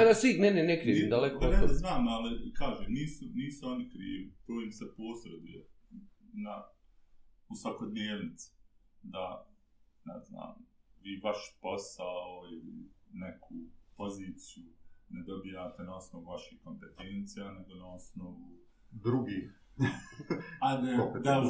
[0.00, 1.72] E, da si, ne, ne, ne krivim, Ni- daleko Pa od ne, toga.
[1.72, 4.34] znam, ali kažem, nisu, nisu oni krivi.
[4.46, 5.68] To im se posreduje
[6.32, 6.62] na,
[7.48, 8.52] u svakodnevnici.
[9.02, 9.48] Da,
[10.04, 10.54] ne znam,
[11.02, 13.54] vi vaš posao ili neku
[13.96, 14.64] poziciju
[15.08, 18.54] ne dobijate na osnovu vaših kompetencija, nego na osnovu
[18.90, 19.50] Drugi.
[20.60, 21.40] A da, da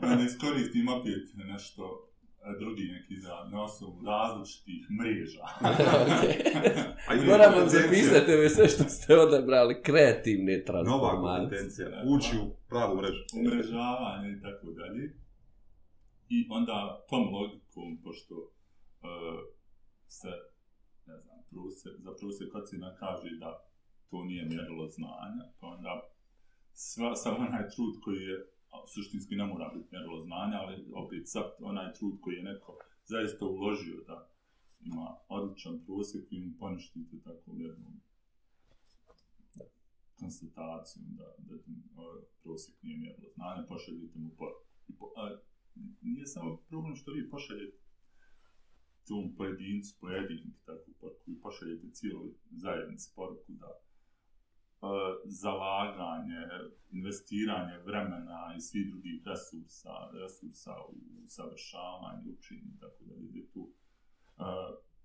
[0.00, 2.11] da ne iskoristim opet nešto a,
[2.60, 5.44] drugi neki za na osnovu različitih mreža.
[7.08, 11.40] A ima Moram zapisati ove sve što ste odabrali, kreativne Nova transformacije.
[11.40, 11.86] kompetencija.
[12.16, 13.22] Ući u pravu mrežu.
[13.40, 15.04] umrežavanje i tako dalje.
[16.28, 19.40] I onda tom logikom, pošto uh,
[20.08, 20.32] se,
[21.06, 23.50] ne znam, prosjek, za prosjek ocjena kaže da
[24.10, 25.92] to nije mjerilo znanja, pa onda
[26.72, 28.36] sva, sav onaj trud koji je,
[28.94, 33.46] suštinski ne mora biti mjerilo znanja, ali opet sad onaj trud koji je neko zaista
[33.46, 34.28] uložio da
[34.80, 37.94] ima odličan prosjek i mu poništite tako jednom
[40.20, 44.66] konstatacijom da, da uh, prosjek nije mjerilo znanja, pošaljite mu poruku.
[44.98, 45.22] Po, a,
[46.00, 47.78] nije samo problem što vi pošaljete
[49.08, 53.70] tom pojedincu, pojedinki takvu poruku i pošaljete cijeloj zajednici poruku da
[54.82, 54.86] E,
[55.24, 56.42] zalaganje,
[56.90, 63.74] investiranje vremena i svih drugih resursa, resursa u savršavanju, učinju, tako da je tu uh,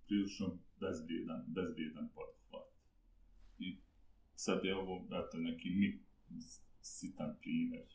[0.07, 0.47] prilično
[0.79, 2.67] bezbjedan, bezbjedan pothvat.
[3.59, 3.77] I
[4.35, 6.03] sad je ovo, eto, neki mi,
[6.81, 7.87] sitan primjer,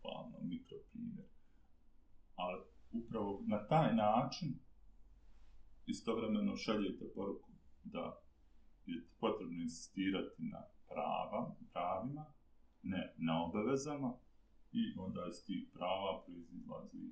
[0.00, 1.26] hvalno, mikro primjer.
[2.34, 4.58] Ali upravo na taj način
[5.86, 7.50] istovremeno šaljete poruku
[7.84, 8.22] da
[8.86, 12.24] je potrebno insistirati na prava, pravima,
[12.82, 14.10] ne na obavezama
[14.72, 17.06] i onda iz tih prava proizlazi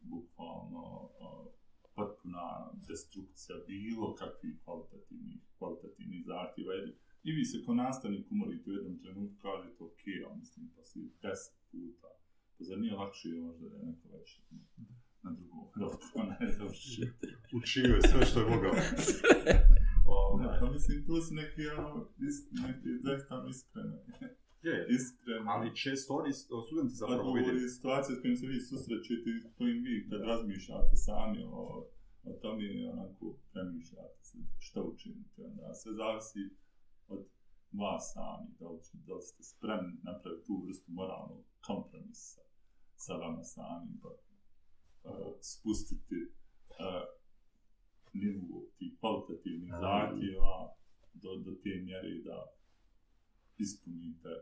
[0.00, 1.46] bukvalno uh,
[1.94, 6.72] potpuna destrukcija bilo kakvih kvalitativnih, kvalitativnih zahtjeva.
[6.74, 10.84] Jer I vi se ko nastavnik umorite u jednom trenutku, kažete ok, a mislim pa
[10.84, 12.08] si deset puta.
[12.58, 14.40] Pa zar nije lakše možda da je neko već
[15.22, 17.02] na drugom roku ne završi.
[17.56, 18.72] Učio je sve što je mogao.
[20.40, 22.08] Ne, pa mislim, tu su neki, ono,
[22.66, 23.98] neki zaista iskrene,
[24.66, 24.86] Je, je.
[24.96, 26.32] iskrene Ali često oni,
[26.66, 27.64] studenti zapravo vidi.
[27.66, 31.62] i situacije s kojim se vi susrećete i s kojim vi kad razmišljate sami o,
[32.28, 35.38] o tome, onako, premišljate se što učinite.
[35.48, 36.42] Onda sve zavisi
[37.14, 37.22] od
[37.80, 42.40] vas sami, da li, da li ste spremni napraviti tu vrstu moralnog kompromisa
[42.96, 44.18] sa vama sami, pa uh,
[45.40, 47.17] spustiti uh,
[48.14, 50.56] nivu tih kvalitativnih zahtjeva
[51.22, 52.38] do, do te mjere da
[53.58, 54.34] ispunite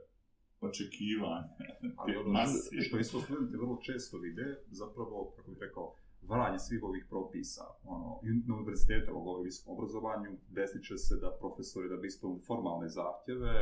[0.60, 1.48] očekivanje
[1.96, 2.82] Ali te ono mase.
[2.82, 7.64] što, isto studenti vrlo često vide, zapravo, kako bih rekao, varanje svih ovih propisa.
[7.84, 12.40] Ono, na univerzitetu, ovo govori visokom obrazovanju, desit će se da profesori da bi ispunili
[12.48, 13.52] formalne zahtjeve,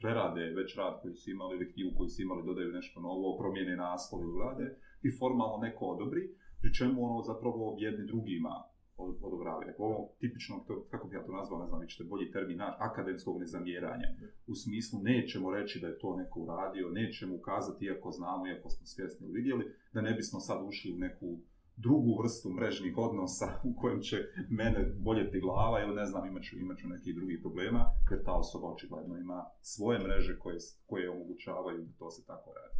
[0.00, 3.76] prerade već rad koji su imali ili knjigu koju su imali, dodaju nešto novo, promijene
[3.76, 4.66] naslov ili urade
[5.02, 6.22] i formalno neko odobri,
[6.60, 8.54] pri čemu ono zapravo jedni drugima
[8.98, 9.66] odobravaju.
[9.66, 12.60] Dakle, ovo tipično, to, kako bi ja to nazvao, ne znam, vi ćete bolji termin
[12.60, 14.08] akademskog nezamjeranja.
[14.46, 18.86] U smislu, nećemo reći da je to neko uradio, nećemo ukazati, iako znamo, iako smo
[18.86, 21.38] svjesni ili vidjeli, da ne bismo sad ušli u neku
[21.76, 24.16] drugu vrstu mrežnih odnosa u kojem će
[24.50, 29.18] mene boljeti glava ili ne znam, imaću, imaću nekih drugih problema, jer ta osoba očigledno
[29.18, 32.76] ima svoje mreže koje, koje omogućavaju da to se tako radi.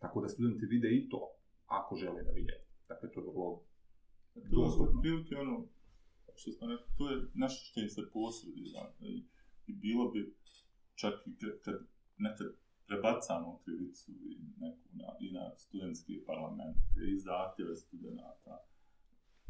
[0.00, 1.20] Tako da studenti vide i to,
[1.66, 2.52] ako žele da vide.
[2.88, 3.62] Dakle, to je vrlo
[4.40, 4.98] To je dostupno.
[4.98, 5.56] otprilike ono,
[6.36, 9.18] što smo rekli, to je nešto što im se posredi, dakle, i,
[9.66, 10.34] i bilo bi
[10.94, 11.78] čak i kad, kad
[12.18, 12.48] nekad
[12.86, 18.54] prebacamo krivicu i, neku na, i na studentske parlamente i zahtjeve studenta,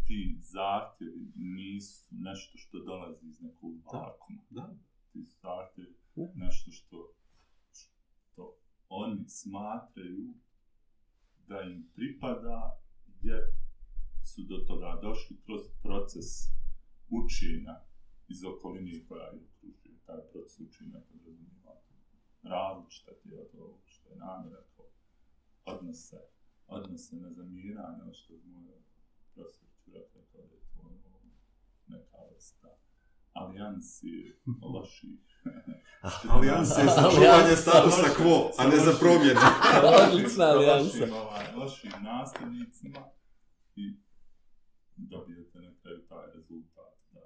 [0.07, 4.43] ti zahtjevi nisu nešto što dolazi iz nekog vakuma.
[4.51, 4.77] Da.
[5.13, 6.29] Ti su zahtjevi Ne.
[6.35, 7.13] nešto što,
[7.73, 8.57] što
[8.89, 10.35] oni smatraju
[11.47, 12.81] da im pripada
[13.23, 13.41] jer
[14.31, 16.29] su do toga došli kroz proces
[17.21, 17.75] učenja
[18.29, 19.95] iz okoline koja je okružuje.
[20.07, 21.75] Taj proces učenja podrazumijeva
[22.43, 24.83] različita tijela to što je namjera to
[25.65, 26.21] odnose,
[26.67, 28.79] odnose na zamiranje, što je moj
[29.35, 31.19] profesor Čurak rekao da je to ono,
[31.87, 32.69] neka vrsta
[33.33, 34.13] alijansi
[34.75, 35.21] loših.
[36.29, 39.41] Alijanse je sačuvanje statusa quo, a ne za promjene.
[40.05, 40.99] Odlična alijansa.
[40.99, 43.01] Lošim, ovaj, lošim nastavnicima
[43.77, 44.08] i
[44.99, 47.25] dobijete na kraju taj rezultat da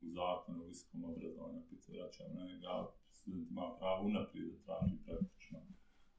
[0.00, 4.58] u zakonu o visokom obrazovanju, kad se vraćam na njega, student ima pravo unaprijed da
[4.64, 5.58] traži praktično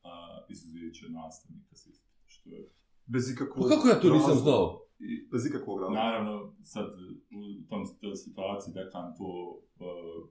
[0.03, 2.69] a, izuzeće nastavnika s ispita, što je
[3.05, 4.87] Bez ikakvog Pa kako ja to nisam znao?
[4.99, 6.01] i Bez ikakvog razloga.
[6.03, 6.85] Naravno, sad
[7.39, 10.29] u tom toj situaciji dekan to uh,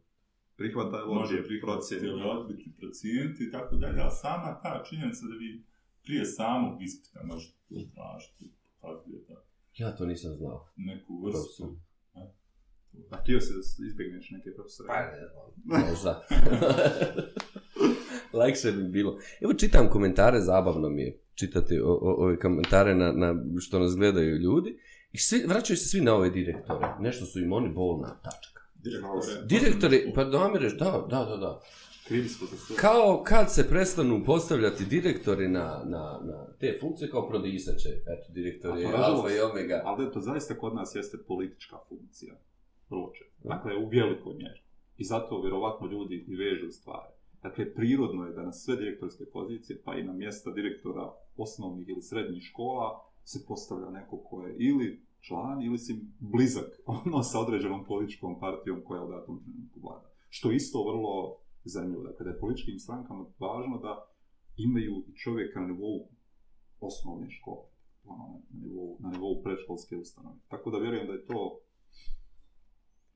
[0.61, 5.35] Prihvata je može prihvatiti ili odbiti, procijeniti i tako dalje, ali sama ta činjenica da
[5.35, 5.65] vi
[6.03, 9.37] prije samog ispita možete to tražiti, pokazuje da
[9.79, 10.69] Ja to nisam znao.
[10.77, 11.77] neku vrstu.
[13.11, 14.87] A htio da se izbjegneš neke profesore?
[14.89, 15.89] Pa ne znam.
[15.91, 16.27] Možda.
[18.41, 19.19] Lakše bi bilo.
[19.41, 23.97] Evo čitam komentare, zabavno mi je čitati o, o, ove komentare na, na što nas
[23.97, 24.79] gledaju ljudi.
[25.13, 26.87] I svi, vraćaju se svi na ove direktore.
[27.01, 28.61] Nešto su im oni bolna tačka.
[28.75, 29.47] direktore.
[29.47, 30.51] Direktori, pa da,
[31.11, 31.61] da, da, da.
[32.77, 37.89] Kao kad se prestanu postavljati direktori na, na, na te funkcije, kao prodisaće.
[37.89, 39.83] Eto, direktor je alfa i omega.
[39.85, 42.35] Ali to zaista kod nas jeste politička funkcija.
[42.89, 43.29] Prvo čet.
[43.45, 44.61] Dakle, u velikoj mjeri.
[44.99, 47.13] I zato vjerovatno ljudi i vežu stvari.
[47.43, 52.03] Dakle, prirodno je da na sve direktorske pozicije, pa i na mjesta direktora osnovnih ili
[52.03, 57.85] srednjih škola, se postavlja neko ko je ili član ili si blizak ono sa određenom
[57.85, 60.11] političkom partijom koja u datom trenutku vlada.
[60.29, 62.03] Što isto vrlo zanimljivo.
[62.03, 63.93] Dakle, da je političkim strankama važno da
[64.57, 66.09] imaju i čovjeka na nivou
[66.81, 67.65] osnovne škole,
[68.05, 70.37] ono, na nivou, na nivou predškolske ustanove.
[70.49, 71.61] Tako da vjerujem da je to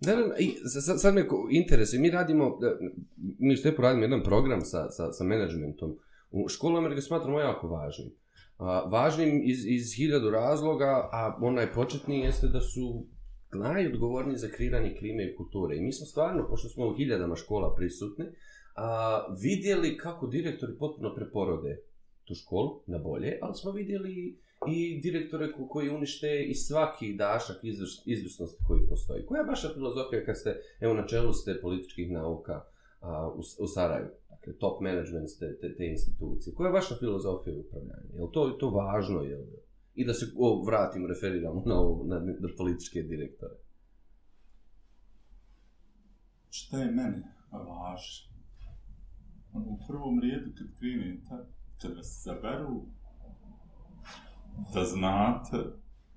[0.01, 2.77] Da, da, i sad, sad me ko- interesuje, mi radimo, da,
[3.17, 5.97] mi što je radimo jedan program sa, sa, sa menadžmentom
[6.31, 8.11] u školama, jer ga smatramo jako važnim.
[8.59, 13.07] A, važnim iz, iz hiljadu razloga, a onaj početni jeste da su
[13.55, 15.77] najodgovorniji za kreiranje klime i kulture.
[15.77, 18.25] I mi smo stvarno, pošto smo u hiljadama škola prisutni,
[18.77, 21.83] a, vidjeli kako direktori potpuno preporode
[22.25, 24.39] tu školu na bolje, ali smo vidjeli
[24.69, 29.27] i direktore koji unište i svaki dašak izvrš- izvrsnosti koji postoji.
[29.27, 32.65] Koja je vaša filozofija kad ste, evo na čelu ste političkih nauka
[33.01, 36.55] a, u, u Sarajevu, dakle top management te, te, te institucije.
[36.55, 38.15] Koja je vaša filozofija upravljanja?
[38.15, 39.23] Je li to, to važno?
[39.23, 39.64] Je li?
[39.95, 43.55] I da se o, vratim, referiramo na, ovo, na, na političke direktore.
[46.51, 47.23] Šta je meni
[47.53, 48.35] važno?
[49.55, 51.37] U prvom redu kad krenete,
[51.83, 52.87] kad vas zaberu,
[54.75, 55.57] da znate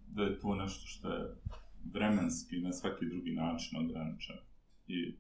[0.08, 1.36] da je to nešto što je
[1.94, 4.42] vremenski na svaki drugi način ograničeno.
[4.88, 5.18] I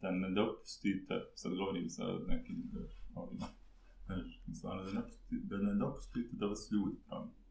[0.00, 2.70] da ne dopustite, sad govorim sa nekim
[3.14, 3.38] ovim
[4.12, 7.42] ovim stvarno, da ne, dopustite, da ne dopustite da vas ljudi promijene.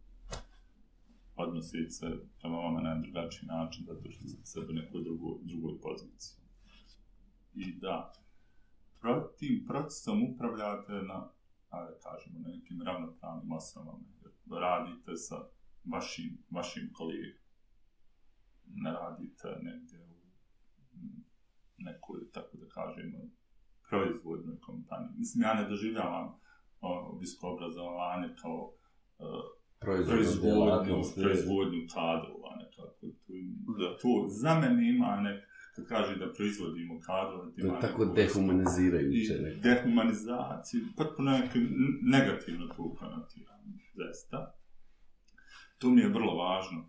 [1.35, 2.07] Odnosite se
[2.39, 6.41] prema vama na drugačiji način, zato što ste sad u nekoj drugoj, drugoj poziciji.
[7.53, 8.13] I da
[8.99, 11.29] pro, tim procesom upravljate na,
[11.69, 14.03] ajde kažemo, na nekim ravnopravnim osnovama.
[14.45, 15.35] Da radite sa
[15.83, 17.41] vašim, vašim kolegom.
[18.75, 19.99] Ne radite negdje
[20.93, 21.11] u
[21.77, 23.19] nekoj, tako da kažemo,
[23.89, 25.17] proizvodnoj kompaniji.
[25.17, 26.40] Mislim, ja ne doživljavam
[27.19, 28.59] visoko obrazovanje kao
[29.19, 29.25] uh,
[29.81, 33.01] proizvodnju, proizvodnju kadrova nekako.
[33.01, 33.33] To,
[33.79, 33.97] Da.
[33.97, 35.39] to za mene ima nek,
[35.75, 39.33] kad kaže da proizvodimo kadrove, To ima tako dehumanizirajuće.
[39.33, 39.61] i nekako.
[39.63, 41.75] dehumanizaciju, potpuno neke n-
[42.05, 43.63] negativno to konotirano,
[43.95, 44.53] zaista.
[45.77, 46.79] To mi je vrlo važno.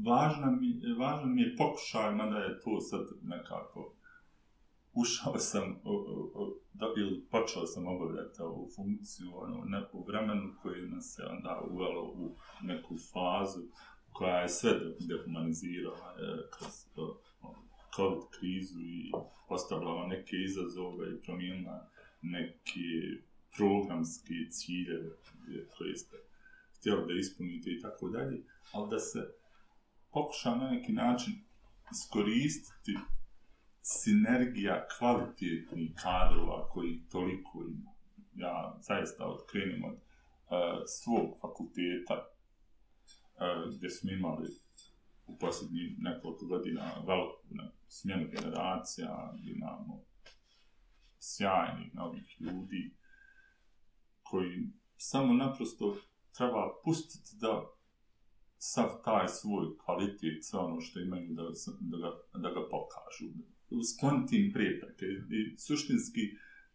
[0.00, 3.94] Važno mi, važno mi je pokušaj, mada je to sad nekako
[5.02, 10.54] ušao sam o, o, o, ili počeo sam obavljati ovu funkciju ono, ne, u vremenu
[10.62, 13.62] koji nas je onda uvelo u neku fazu
[14.12, 14.70] koja je sve
[15.08, 17.62] dehumanizirala e, kroz to, ono,
[17.96, 19.12] COVID krizu i
[19.48, 21.88] postavljala neke izazove i promijenila
[22.22, 22.88] neki
[23.56, 26.16] programski ciljeve e, koje ste
[26.78, 28.42] htjeli da ispunite i tako dalje,
[28.72, 29.20] ali da se
[30.12, 31.34] pokuša na neki način
[31.92, 32.94] iskoristiti
[33.90, 37.90] sinergija kvalitetnih kadrova koji toliko ima.
[38.34, 40.00] Ja zaista otkrenim od uh,
[40.86, 44.48] svog fakulteta uh, gdje smo imali
[45.26, 50.04] u posljednjih nekoliko godina veliku ne, smjenu generacija, gdje imamo
[51.18, 52.94] sjajnih novih ljudi
[54.22, 55.96] koji samo naprosto
[56.36, 57.66] treba pustiti da
[58.58, 61.42] sav taj svoj kvalitet, sve ono što imaju da,
[61.80, 62.10] da, ga,
[62.42, 63.26] da ga pokažu.
[63.90, 65.06] Skloniti im prepreke.
[65.06, 66.20] I suštinski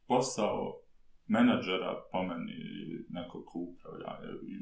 [0.08, 0.84] posao
[1.28, 4.12] menadžera po meni ili nekog ko upravlja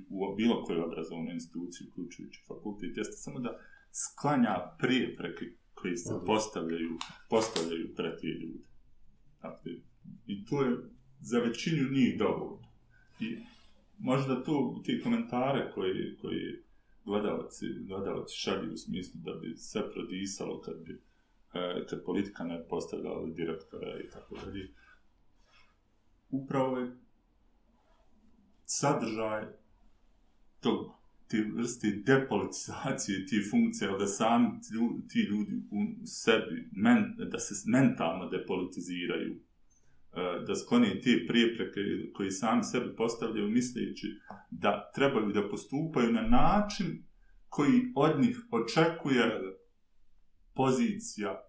[0.09, 3.59] u bilo kojoj obrazovnoj instituciji, uključujući fakultet, jeste samo da
[3.91, 6.97] sklanja prepreke koje se postavljaju,
[7.29, 8.63] postavljaju pred te ljude.
[9.41, 9.71] Dakle,
[10.27, 10.77] I to je
[11.19, 12.67] za većinu njih dovoljno.
[13.19, 13.37] I
[13.97, 16.63] možda to, ti komentare koji, koji
[17.05, 21.01] gledalci, gledalci šalju u smislu da bi sve prodisalo kad bi
[21.53, 24.67] e, kad politika ne postavljala direktora i tako dalje.
[26.29, 26.97] Upravo je
[28.65, 29.45] sadržaj
[30.59, 34.49] tog ti vrste depolitizacije ti funkcija, da sami
[35.09, 39.39] ti ljudi u sebi, men, da se mentalno depolitiziraju, e,
[40.47, 41.79] da sklone te prijepreke
[42.13, 44.07] koji sami sebi postavljaju misleći
[44.49, 47.03] da trebaju da postupaju na način
[47.49, 49.23] koji od njih očekuje
[50.53, 51.41] pozicija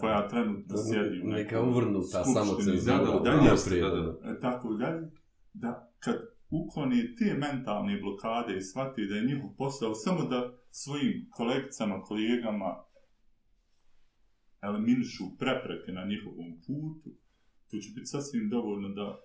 [0.00, 2.96] koja trenutno sjedi u Neka uvrnuta samocenzura.
[2.98, 4.18] da, da, da, Nije jeste, prirodno.
[4.24, 5.10] e, tako dalje,
[5.52, 6.16] da kad
[6.50, 12.84] ukloni te mentalne blokade i shvati da je njihov posao samo da svojim kolegicama, kolegama
[14.62, 17.10] eliminišu prepreke na njihovom putu,
[17.70, 19.20] to će biti sasvim dovoljno da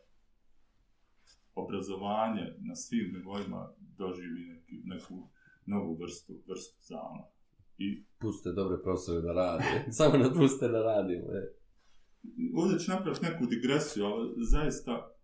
[1.56, 5.30] obrazovanje na svim nivoima doživi neki, neku
[5.66, 7.24] novu vrstu, vrstu zama.
[7.78, 9.64] I Puste dobre profesore da rade.
[9.98, 11.26] Samo ne puste da radimo.
[11.40, 11.54] E.
[12.56, 15.16] ovdje ću napraviti neku digresiju, ali zaista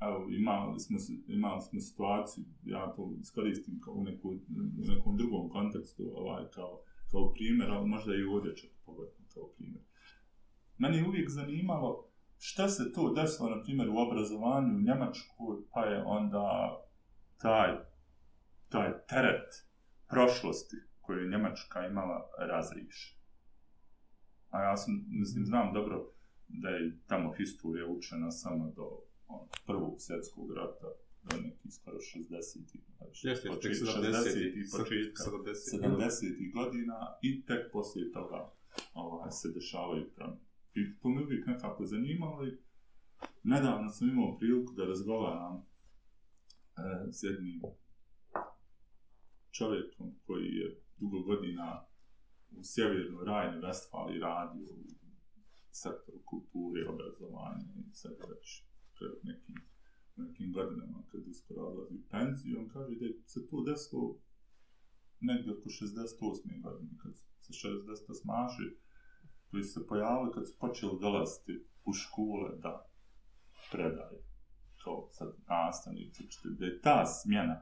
[0.00, 4.28] evo, imali smo, imali smo situaciju, ja to iskoristim kao u, neku,
[4.80, 9.22] u nekom drugom kontekstu, ovaj, kao, kao primjer, ali možda i ovdje ću to pogledati
[9.34, 9.84] kao primjer.
[10.78, 12.08] Meni je uvijek zanimalo
[12.38, 16.76] šta se to desilo, na primjer, u obrazovanju u Njemačkoj, pa je onda
[17.36, 17.76] taj,
[18.68, 19.67] taj teret
[20.08, 23.18] prošlosti koju je Njemačka imala razrišen.
[24.50, 26.12] A ja sam, mislim, znam dobro
[26.48, 28.86] da je tamo historija učena samo do
[29.26, 30.88] ono, prvog svjetskog rata,
[31.22, 37.44] do nekih skoro 60-ih, znači, Jeste, tek počet- 70 60-ih, početka 70 70-ih godina i
[37.46, 38.52] tek poslije toga
[38.94, 40.40] ovaj, se dešavaju promjene.
[40.74, 42.58] I to me uvijek nekako zanimalo i
[43.42, 45.62] nedavno sam imao priliku da razgovaram e,
[47.12, 47.60] s jednim
[49.58, 50.68] čovjekom koji je
[51.00, 51.84] dugo godina
[52.50, 54.84] u sjevernoj Rajni Vestfali radio u
[55.82, 58.46] sektoru kulture obrazovanja i sve je već
[58.96, 59.56] pred nekim,
[60.16, 64.08] nekim godinama kad uskoro odlazi u penziju, on kaže da se to desilo
[65.20, 66.62] negdje oko 68.
[66.62, 67.12] godine, kad
[67.44, 68.68] se 60 smaži,
[69.50, 71.52] koji se pojavili kad su počeli dolaziti
[71.84, 72.72] u škole da
[73.72, 74.18] predaju
[74.84, 77.56] to sad nastavnici, učitelji, da je ta smjena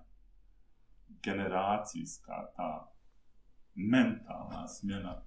[1.22, 2.92] generacijska, ta
[3.74, 5.22] mentalna smjena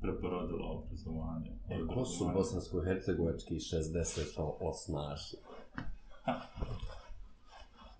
[0.00, 1.50] preporodila obrazovanje.
[1.68, 5.36] E, ko su bosansko-hercegovački 60 to osnaši?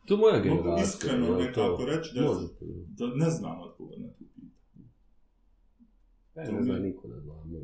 [0.07, 0.85] To moja Mogu generacija.
[0.85, 1.87] iskreno jel nekako to?
[1.87, 2.65] reći da, Možete.
[2.89, 4.51] da ne znam odgovor na tu pitanje.
[6.37, 7.35] E, To ne mi- zna niko, ne zna.
[7.47, 7.61] ne.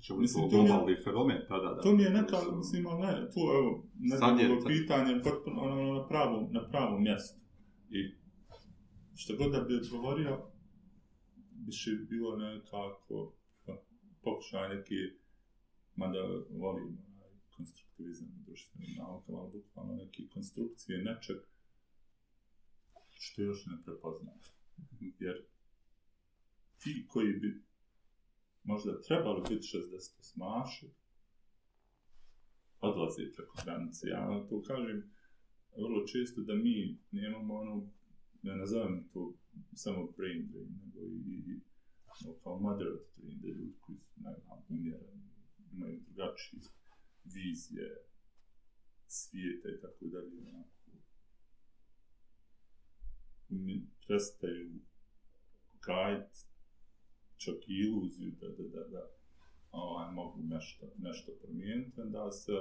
[0.00, 1.68] Ćemo Mislim, to to mi je- globalni fenomen tada.
[1.68, 5.62] Da, To mi je neka, mislim, ali ne, to evo, ne znam, je- pitanje potpuno
[5.62, 7.40] ono, na pravom, na pravom mjestu.
[7.98, 8.00] I
[9.16, 10.32] što god da bi odgovorio,
[11.66, 13.34] više bi bilo nekako
[13.64, 13.72] pa,
[14.22, 14.94] pokušaj neki,
[15.96, 21.36] mada volim onaj konstruktivizam u društvenim naukama, ali bukvalno neke konstrukcije nečeg
[23.10, 24.38] što još ne prepoznam.
[25.18, 25.36] Jer
[26.78, 27.64] ti koji bi
[28.62, 30.90] možda trebali biti 60 smaši,
[32.80, 34.08] odlaze preko granice.
[34.08, 35.13] Ja to kažem
[35.76, 37.88] vrlo često da mi nemamo ono,
[38.42, 39.32] ja nazovem to
[39.74, 41.60] samo brain drain, nego i, i
[42.24, 45.22] no, kao moderate drain, da ljudi koji su, ne znam, umjereni,
[45.72, 46.60] imaju drugačije
[47.24, 47.96] vizije
[49.06, 50.90] svijeta i tako dalje, onako,
[53.48, 54.70] mi prestaju
[55.86, 56.38] gajiti
[57.36, 59.10] čak i iluziju da, da, da, da
[59.70, 62.52] ovaj, mogu nešto, nešto promijeniti, da se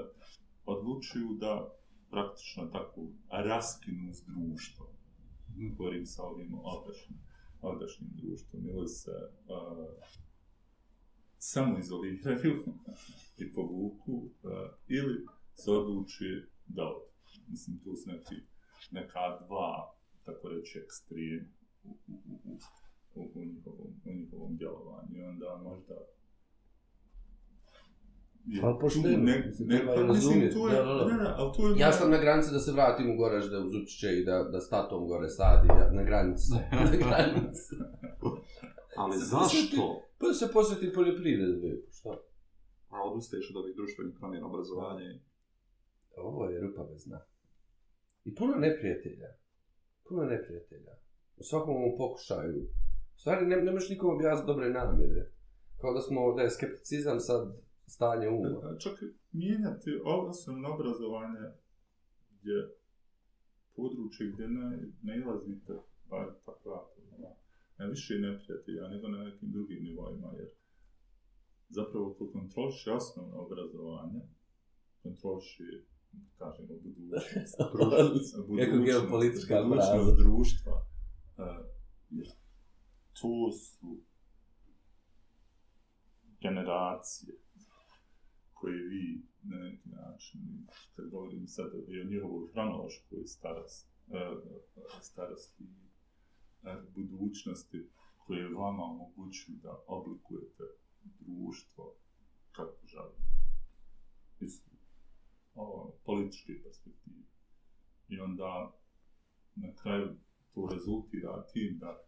[0.66, 1.76] odlučuju da
[2.14, 4.88] praktično tako raskinu s društvom.
[5.78, 7.20] Govorim sa ovim odašnjim,
[7.62, 9.88] odašnjim društvom ili se uh,
[11.38, 12.54] samo izoliraju
[13.42, 14.52] i povuku uh,
[14.88, 17.14] ili se odluči da odu.
[17.48, 18.36] Mislim, tu su neki,
[18.92, 19.96] neka dva,
[20.26, 21.46] tako reći, ekstrema
[21.84, 22.60] u, u, u, u,
[23.16, 25.18] u, u, njihovom, u njihovom djelovanju.
[25.18, 25.96] I onda možda
[28.44, 31.04] tu pošteno, ne, ne, treba pa mislim, razumjeti, to je, da, da, da.
[31.04, 31.80] da, da, ali to je...
[31.80, 34.70] Ja sam na granici da se vratim u Goražde uz Učiće i da, da s
[34.70, 36.52] tatom gore sadi, ja, na granici.
[36.92, 37.76] na granici.
[38.96, 40.02] Ali zašto?
[40.18, 42.10] Pa da se posveti poljoprivredi, šta?
[42.90, 45.20] A odustaješ od ovih društvenih promjena obrazovanja i...
[46.18, 47.20] Ovo je rupa bez dna.
[48.26, 49.30] I puno neprijatelja.
[50.08, 50.94] Puno neprijatelja.
[51.38, 52.62] U svakom ovom pokušaju.
[53.16, 55.24] U stvari, ne, ne možeš nikom objasniti dobre namjere.
[55.78, 58.70] Kao da smo, da je skepticizam sad stanje uma.
[58.70, 61.46] A Čak mijenjati osnovno obrazovanje
[62.44, 62.70] je
[63.76, 65.74] područje gdje ne, ne ilazite,
[66.10, 67.36] bar tako ja to znam,
[67.78, 70.50] na više neprijatelja nego na nekim drugim nivoima, jer
[71.70, 74.22] zapravo ko kontroliše osnovno obrazovanje,
[75.04, 75.64] kontroliše,
[76.38, 77.58] kažemo, budućnost,
[78.60, 80.74] Kako geopolitička budućnost društva,
[81.38, 81.66] uh,
[82.10, 82.28] jer
[83.22, 83.98] to su
[86.42, 87.43] generacije
[88.64, 90.40] koje vi na neki način,
[90.96, 93.90] kad govorim sad i o njihovoj hronološkoj e, starosti,
[95.02, 95.64] starosti
[96.96, 100.64] budućnosti koje vama omogućuju da oblikujete
[101.20, 101.96] društvo
[102.52, 103.24] kako želite.
[104.40, 104.62] Iz
[105.56, 107.22] ovo, političke perspektive.
[108.08, 108.80] I onda
[109.56, 110.16] na kraju
[110.54, 112.04] to rezultira tim da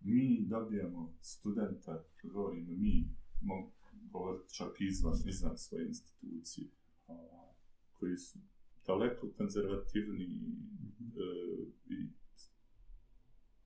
[0.00, 3.08] mi dobijemo studenta, govorimo mi,
[3.40, 3.75] mogu
[4.58, 6.68] čak izvan, izvan svoje institucije,
[7.08, 7.14] a,
[7.92, 8.38] koji su
[8.86, 11.26] daleko konzervativni e,
[11.86, 12.08] i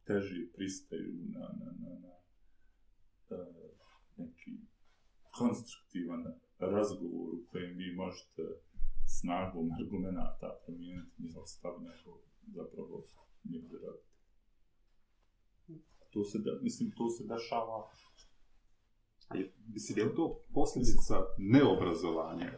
[0.04, 2.14] teži pristaju na, na, na, na
[3.36, 3.46] e,
[4.16, 4.52] neki
[5.38, 6.24] konstruktivan
[6.58, 8.42] razgovor u kojem vi možete
[9.18, 13.04] snagom argumenta promijeniti njihov stav nego zapravo
[13.44, 14.00] njihov rad.
[16.10, 17.90] To se, da, mislim, to se dešava
[19.66, 22.50] mislim, je li to posljedica neobrazovanja?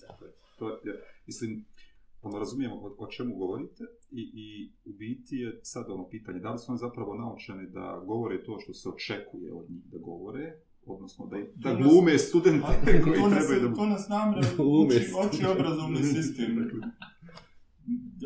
[0.00, 0.28] Dakle,
[0.58, 1.64] to je, mislim,
[2.22, 6.52] ono razumijemo o, o čemu govorite i, i u biti je sad ono pitanje, da
[6.52, 10.52] li su oni zapravo naučeni da govore to što se očekuje od njih da govore,
[10.86, 13.74] odnosno da, da nas- glume studente A, koji nas, trebaju da...
[13.74, 15.36] to nas namre Glume uči, studente.
[15.36, 16.70] uči obrazovni sistem.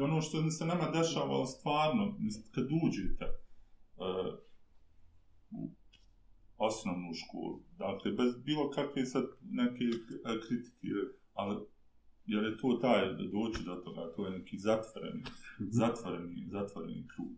[0.02, 3.24] Ono što se nama dešava stvarno, mislim, kad uđete
[3.96, 4.46] uh,
[6.58, 10.86] osnovnu školu, dakle, bez bilo kakve sad neke eh, kritike,
[11.34, 11.56] ali
[12.26, 15.22] jer je to taj doći do toga, to je neki zatvoreni,
[15.58, 17.28] zatvoreni, zatvoreni krug.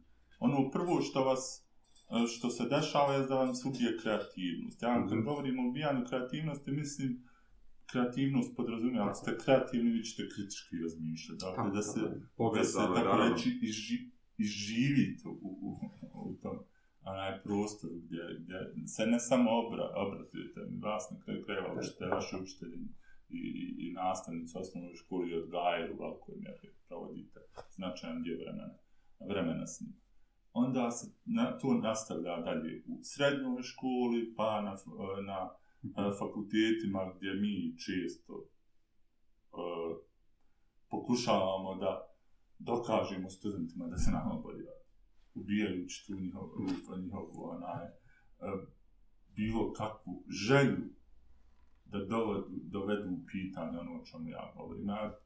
[0.40, 1.64] Ono prvo što vas
[2.10, 4.82] e, što se dešava je da vam se ubije kreativnost.
[4.82, 5.24] Ja kad Mhm.
[5.24, 7.24] govorim o ubijanju kreativnosti, mislim
[7.86, 11.40] kreativnost podrazumije, ako ste kreativni, vi ćete kritički razmišljati.
[11.40, 12.00] Dakle, da se,
[12.54, 13.34] da se tako naravno.
[13.34, 13.98] reći, iži,
[14.38, 15.78] iživite u, u,
[16.14, 16.58] u tom
[17.12, 18.58] onaj prostor gdje, gdje
[18.94, 22.80] se ne samo obra, obrazujete, vas na kraju krajeva učite, vaši učitelji
[23.28, 27.40] i, i, i nastavnici osnovnoj školi odgajaju u velikoj mjeri, provodite
[27.76, 28.74] značajan dio vremena,
[29.30, 29.92] vremena s njim.
[30.52, 37.12] Onda se na, to nastavlja dalje u srednjoj školi, pa na, f- na e, fakultetima
[37.16, 37.54] gdje mi
[37.84, 38.46] često e,
[40.90, 41.92] pokušavamo da
[42.58, 44.77] dokažemo studentima da se nama bolje.
[45.40, 46.66] Ubijajući tu njihovu,
[47.02, 47.92] njihovu onaj, e,
[49.36, 50.84] bilo kakvu želju
[51.84, 54.88] da dovedu, dovedu u pitanje ono o čemu ja govorim.
[54.88, 55.18] Ja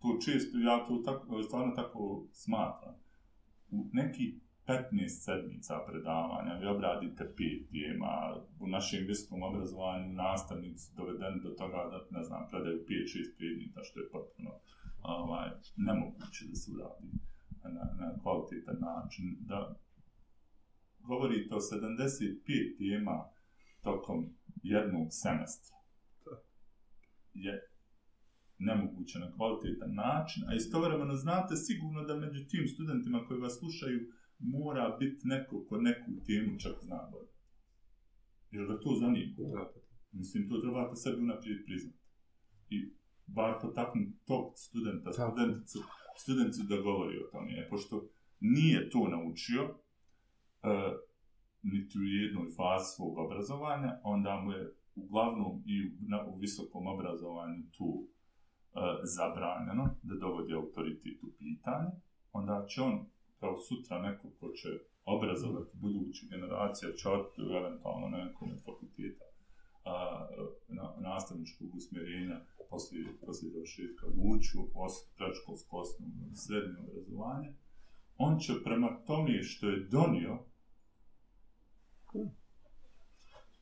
[0.00, 2.94] to često, ja to tako, stvarno tako smatram.
[3.70, 8.12] U neki 15 sedmica predavanja vi obradite pet tema,
[8.60, 14.00] u našem visokom obrazovanju nastavnici dovedeni do toga da, ne znam, predaju 5-6 predmeta, što
[14.00, 14.50] je potpuno
[15.02, 17.06] ovaj, nemoguće da se uradi
[17.68, 19.36] na, na kvalitetan način.
[19.40, 19.76] Da
[20.98, 23.24] govorite o 75 tema
[23.82, 24.18] tokom
[24.62, 25.76] jednog semestra
[27.34, 27.70] je
[28.58, 34.00] nemoguće na kvalitetan način, a istovremeno znate sigurno da među tim studentima koji vas slušaju
[34.38, 37.32] mora biti neko ko neku temu čak zna bolje.
[38.50, 39.34] Jer ga to zanima.
[39.54, 39.72] Da.
[40.12, 41.98] Mislim, to trebate sebi unaprijed priznati.
[42.70, 42.76] I
[43.26, 45.78] bar potaknuti tog studenta, studenticu,
[46.16, 47.68] studentu da govori o tome.
[47.70, 48.04] Pošto
[48.40, 49.72] nije to naučio, e,
[51.62, 56.86] niti u jednoj fazi svog obrazovanja, onda mu je uglavnom i u, na, u visokom
[56.86, 58.08] obrazovanju tu e,
[59.16, 61.90] zabranjeno da dovodi autoritet u pitanje,
[62.32, 63.06] onda će on
[63.40, 64.68] kao sutra neko ko će
[65.04, 69.24] obrazovati buduću generaciju, će otići eventualno na nekom fakulteta
[69.84, 70.26] a,
[70.68, 72.40] na, nastavničkog usmjerenja
[72.76, 77.50] poslije, poslije završetka ući u os, predškolsko osnovno i srednje obrazovanje,
[78.16, 80.38] on će prema tome što je donio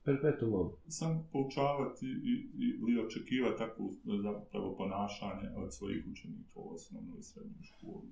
[0.04, 3.84] Perpetuum samo poučavati i, i, ili očekivati takvo
[4.22, 8.08] zapravo ponašanje od svojih učenika u osnovnoj i srednjoj školi.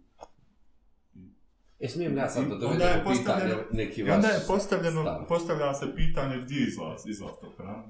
[1.80, 5.26] E, smijem ja sad da dovedem u pitanje postavljeno- neki vaš onda je postavljeno, stav.
[5.28, 7.84] postavlja se pitanje gdje je izlaz, izlaz tog hrana.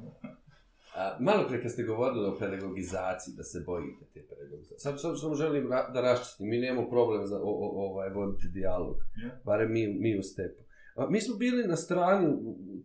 [0.94, 4.78] A, malo prije kad ste govorili o pedagogizaciji, da se bojite te pedagogizacije.
[4.78, 8.48] Sad, sad samo želim ra- da raščistim, mi nemamo problem za o, o, ovaj, voditi
[8.48, 9.40] dijalog, Je.
[9.44, 10.62] barem mi, mi u stepu.
[10.96, 12.36] A, mi smo bili na strani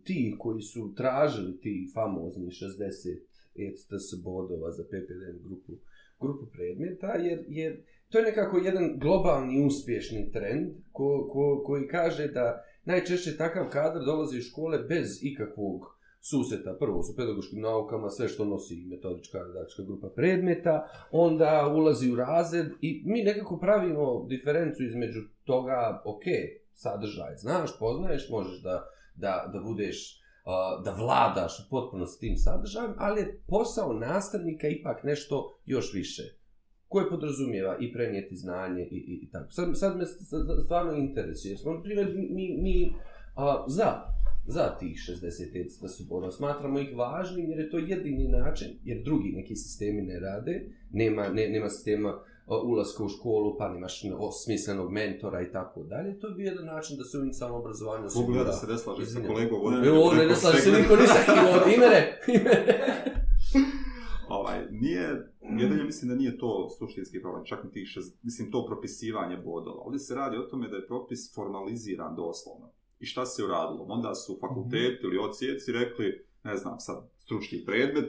[0.04, 3.18] ti koji su tražili ti famozni 60
[3.56, 5.72] ECTS bodova za PPDN grupu,
[6.20, 12.28] grupu predmeta, jer, jer to je nekako jedan globalni uspješni trend ko, ko, koji kaže
[12.28, 18.28] da najčešće takav kadar dolazi iz škole bez ikakvog suseta prvo su pedagoškim naukama, sve
[18.28, 24.84] što nosi metodička didaktička grupa predmeta, onda ulazi u razred i mi nekako pravimo diferencu
[24.84, 26.22] između toga, ok,
[26.72, 30.20] sadržaj, znaš, poznaješ, možeš da, da, da budeš,
[30.84, 36.22] da vladaš potpuno s tim sadržajem, ali je posao nastavnika ipak nešto još više
[36.88, 39.50] koje podrazumijeva i prenijeti znanje i, i, i tako.
[39.50, 42.92] Sad, sad me sad stvarno interesuje, jer smo, na primjer, mi, mi
[43.36, 44.17] a, za
[44.48, 46.30] za tih 60 ECTA subora.
[46.30, 51.28] Smatramo ih važnim jer je to jedini način, jer drugi neki sistemi ne rade, nema,
[51.28, 52.20] ne, nema sistema
[52.64, 54.02] ulaska u školu, pa nemaš
[54.44, 56.18] smislenog mentora i tako dalje.
[56.18, 58.44] To je bio jedan način da se u inicijalnom obrazovanju Mogu osigura.
[58.44, 59.84] da se ne slažem sa kolegom.
[59.84, 62.74] Evo, ovdje ne slaže se niko ništa kivo, imere, imere.
[64.38, 65.06] Ovaj, nije,
[65.58, 69.36] jedan ja mislim da nije to suštinski problem, čak ni tih šest, mislim to propisivanje
[69.36, 69.80] bodova.
[69.80, 72.70] Ovdje se radi o tome da je propis formaliziran doslovno.
[73.00, 73.84] I šta se uradilo?
[73.88, 78.04] Onda su fakulteti ili ocijeci rekli, ne znam sad, stručni predmet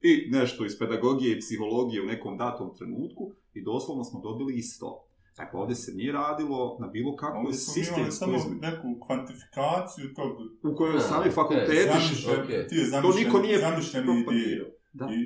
[0.00, 5.04] i nešto iz pedagogije i psihologije u nekom datom trenutku i doslovno smo dobili isto.
[5.36, 10.32] Dakle, ovdje se nije radilo na bilo smo imali sistemskoj samo neku kvantifikaciju tog
[10.72, 11.88] u kojoj sami e, fakulteti...
[11.92, 12.66] zamišljen, okej.
[12.68, 14.34] ti je To niko zamišljeni, nije propagirao.
[14.34, 14.78] ideje.
[14.92, 15.08] Da.
[15.14, 15.18] I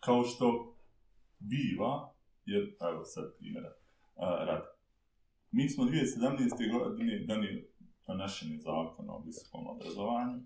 [0.00, 0.76] kao što
[1.38, 2.12] biva,
[2.46, 3.72] jer, evo sad primjera,
[4.16, 4.62] a, rad.
[5.50, 6.72] Mi smo 2017.
[6.72, 7.70] godine donijeli
[8.06, 10.40] donešeni zakon o visokom obrazovanju,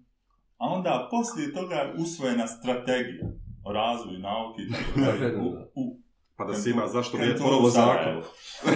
[0.57, 3.27] a onda poslije toga je usvojena strategija
[3.65, 6.01] o razvoju nauke i tako u, u
[6.37, 8.23] Pa da se ima zašto nije to ponovo zakon.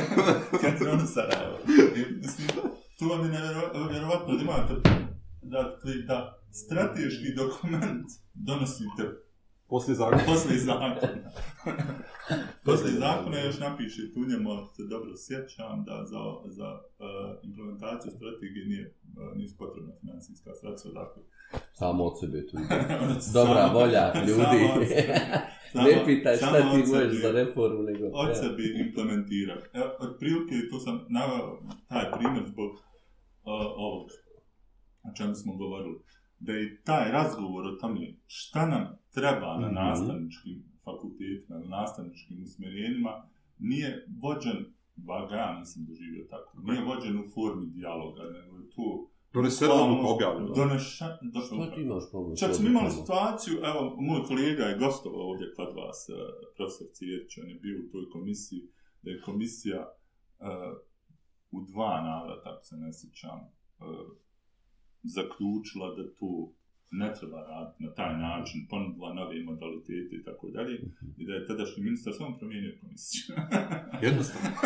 [0.63, 1.59] Katronu Sarajevo.
[2.23, 2.49] Mislim,
[2.99, 4.75] tu vam je nevjerovatno da imate
[5.43, 9.03] dakle, da strateški dokument donosite
[9.75, 10.23] Poslije zakona.
[10.33, 10.97] Poslije zakona.
[12.67, 16.21] Poslije zakona još napišete u njemu, se dobro sjećam, da za,
[16.59, 17.07] za uh,
[17.49, 18.85] implementaciju strategije nije,
[19.21, 21.23] uh, nisu potrebna financijska sredstva, dakle.
[21.81, 22.57] Samo od sebe tu.
[23.39, 24.43] Dobra volja ljudi.
[24.43, 25.15] Samo od sebe.
[25.73, 27.23] Samo- ne pitaj šta samo ti od možeš sebe.
[27.25, 28.05] za reformu, nego...
[28.23, 28.35] od Ja.
[28.35, 29.67] sebi implementirati.
[29.79, 31.47] Evo, otprilike tu sam naveo
[31.89, 32.79] taj primjer zbog uh,
[33.87, 34.07] ovog
[35.09, 35.99] o čemu smo govorili.
[36.39, 39.75] Da je taj razgovor o tome šta nam treba na Mhm.
[39.75, 43.29] nastavničkim fakultetima, na nastavničkim usmjerenjima,
[43.59, 44.59] nije vođen,
[44.97, 49.75] ba ga ja nisam doživio tako, nije vođen u formi dijaloga, nego je tu Donesena
[49.75, 50.55] odluka objavljena.
[50.55, 51.19] Donešen, Šta
[51.75, 52.37] ti imaš problem?
[52.37, 56.13] Čak smo imali situaciju, evo, moj kolega je gostovao ovdje kod vas, eh,
[56.57, 58.61] profesor Cijerić, on je bio u toj komisiji,
[59.03, 59.81] da je komisija
[60.41, 60.45] eh,
[61.51, 63.85] u dva navrata, ako se ne sjećam, eh,
[65.05, 66.53] zaključila da tu
[66.91, 70.75] ne treba raditi na taj način, ponudila nove modalitete i tako dalje,
[71.17, 73.35] i da je tadašnji ministar samo promijenio komisiju.
[74.07, 74.51] Jednostavno.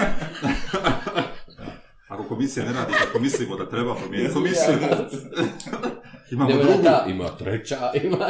[2.09, 4.75] Ako komisija ne radi kako mislimo da treba promijeniti komisiju,
[6.33, 7.11] imamo drugu.
[7.11, 8.27] ima treća, ima...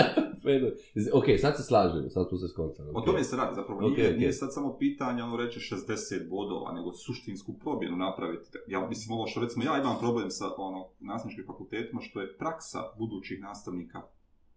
[1.12, 2.88] ok, sad se slažemo, sad smo se skontali.
[2.94, 4.16] O tome se radi, zapravo Ok, nije, ok.
[4.16, 5.88] nije sad samo pitanje, ono reče 60
[6.28, 8.44] bodova, nego suštinsku promjenu napraviti.
[8.68, 12.78] Ja mislim ovo što recimo ja imam problem sa ono, nastavničkim fakultetima, što je praksa
[12.98, 14.02] budućih nastavnika,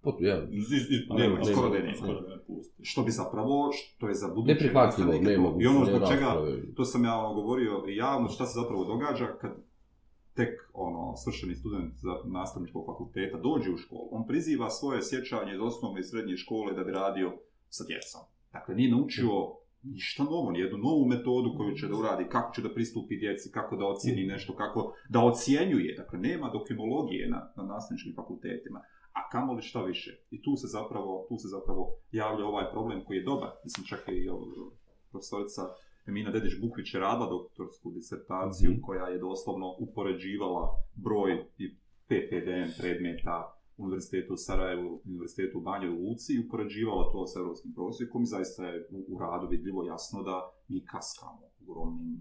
[0.03, 1.95] Pot, ja, Iz- iz- iz- Nema, nema, skoro da skoro- nema.
[1.95, 2.81] skoro da ne pusti.
[2.81, 5.61] što bi zapravo, što je za buduće neprihvatljivo, nastavnike ne mogu.
[5.61, 6.29] I ono ne zbog čega,
[6.75, 9.51] to sam ja ono, govorio javno, šta se zapravo događa kad
[10.35, 15.61] tek ono, svršeni student za nastavničkog fakulteta dođe u školu, on priziva svoje sjećanje iz
[15.61, 17.33] osnovne i srednje škole da bi radio
[17.69, 18.21] sa djecom.
[18.51, 19.31] Dakle, nije naučio
[19.83, 23.75] ništa novo, nijednu novu metodu koju će da uradi, kako će da pristupi djeci, kako
[23.75, 25.95] da ocjeni nešto, kako da ocjenjuje.
[25.97, 28.79] Dakle, nema dokimologije na, na nastavničkim fakultetima,
[29.13, 30.11] a kamoli šta više.
[30.31, 33.49] I tu se zapravo, tu se zapravo javlja ovaj problem koji je dobar.
[33.63, 34.45] Mislim, čak je i ovo,
[35.11, 35.61] profesorica
[36.07, 38.81] Emina Dedić-Bukvić je radila doktorsku disertaciju Mhm.
[38.81, 40.63] koja je doslovno upoređivala
[40.95, 41.75] broj i
[42.07, 43.37] PPDN predmeta
[43.77, 48.25] u Univerzitetu u Sarajevu, Univerzitetu u Banjoj Luci i upoređivala to sa europskim prosjekom i
[48.25, 50.35] zaista je u, u radu vidljivo jasno da
[50.67, 52.19] mi kaskamo ogromnim,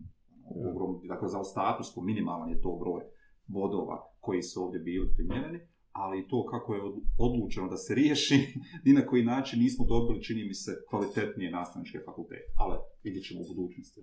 [0.56, 0.70] Ja.
[0.70, 3.02] ogromnim dakle za ostatusku minimalan je to broj
[3.46, 5.60] bodova koji su ovdje bili primjereni,
[5.92, 8.34] ali to kako je od- odlučeno da se riješi,
[8.84, 12.52] ni na koji način nismo dobili, čini mi se, kvalitetnije nastavničke fakultete.
[12.56, 14.00] Ali vidjet ćemo u budućnosti.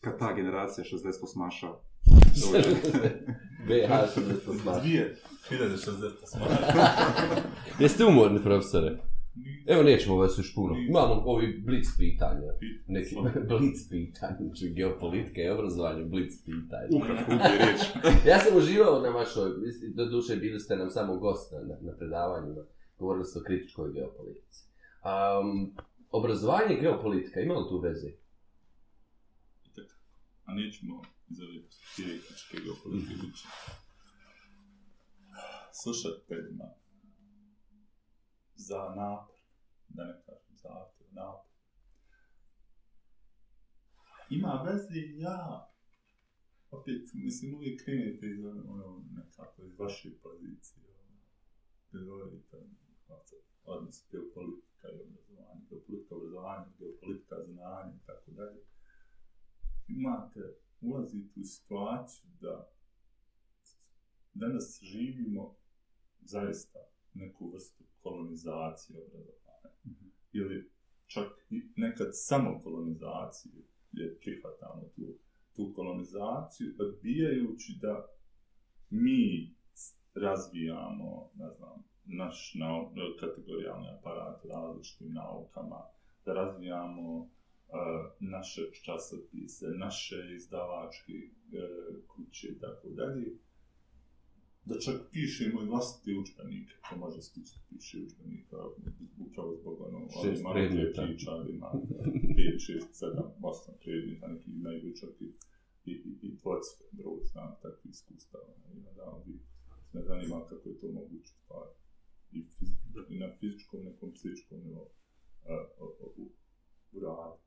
[0.00, 1.68] Kad ta generacija 68-maša
[2.52, 2.68] dođe.
[3.68, 4.82] BH 60 smara.
[5.50, 6.10] 2060
[7.80, 8.98] Jeste umorni, profesore?
[9.66, 10.74] Evo nećemo vas još puno.
[10.88, 12.52] Imamo ovi blic pitanja.
[12.86, 13.14] Neki
[13.50, 16.88] blic pitanja, znači geopolitika i obrazovanje, blic pitanja.
[16.96, 17.80] Ukratko, ubije riječ.
[18.30, 19.50] Ja sam uživao na vašoj,
[19.94, 22.62] do duše bili ste nam samo gost na, na predavanjima,
[22.98, 24.64] govorili ste o kritičkoj geopolitici.
[25.04, 25.74] Um,
[26.10, 28.10] obrazovanje i geopolitika, ima li tu veze?
[30.44, 31.62] A nećemo iz ove
[31.96, 33.42] kritičke geopolitike biti.
[35.82, 36.64] Slušateljima
[38.54, 39.38] za napor,
[39.88, 41.50] da ne kažem zahtjev, napor.
[44.30, 45.70] Ima veze ja,
[46.70, 51.18] opet, mislim, uvijek krenete iz ono, ono, nekako, iz vaše pozicije, ono,
[51.88, 52.76] gdje govorite, ono,
[53.74, 58.60] odnos geopolitika i obrazovanje, geopolitika obrazovanja, geopolitika znanja i tako dalje.
[59.88, 60.40] Imate,
[60.80, 62.70] ulazite u situaciju da
[64.34, 65.54] danas živimo
[66.20, 66.78] zaista
[67.14, 69.70] neku vrstu kolonizacije obrazovanja.
[70.32, 70.70] Ili
[71.06, 71.28] čak
[71.76, 73.54] nekad samo kolonizacije,
[73.92, 75.18] gdje prihvatamo tu,
[75.52, 78.08] tu kolonizaciju, odbijajući da
[78.90, 79.54] mi
[80.14, 85.80] razvijamo, ne znam, naš nau, kategorijalni aparat različitim naukama,
[86.24, 87.28] da razvijamo uh,
[88.20, 93.26] naše časopise, naše izdavačke uh, kuće i tako dalje,
[94.64, 98.56] da čak pišemo i vlastite učbenike, ko može stići da piše učbenika,
[99.26, 101.02] upravo zbog ono, ali Šest malo predmeta.
[101.02, 101.82] te priča, ali ima 5,
[102.56, 105.24] 6, 7, 8 predmeta, neki imaju čak i,
[105.90, 108.44] i, i, i dvocke, drugo znam, takvi iskustava,
[109.92, 111.70] ne zanima kako je to moguće stvari.
[112.32, 112.68] I, fiz,
[113.08, 114.90] i na fizičkom, nekom psihičkom nivou,
[116.92, 117.44] uraditi,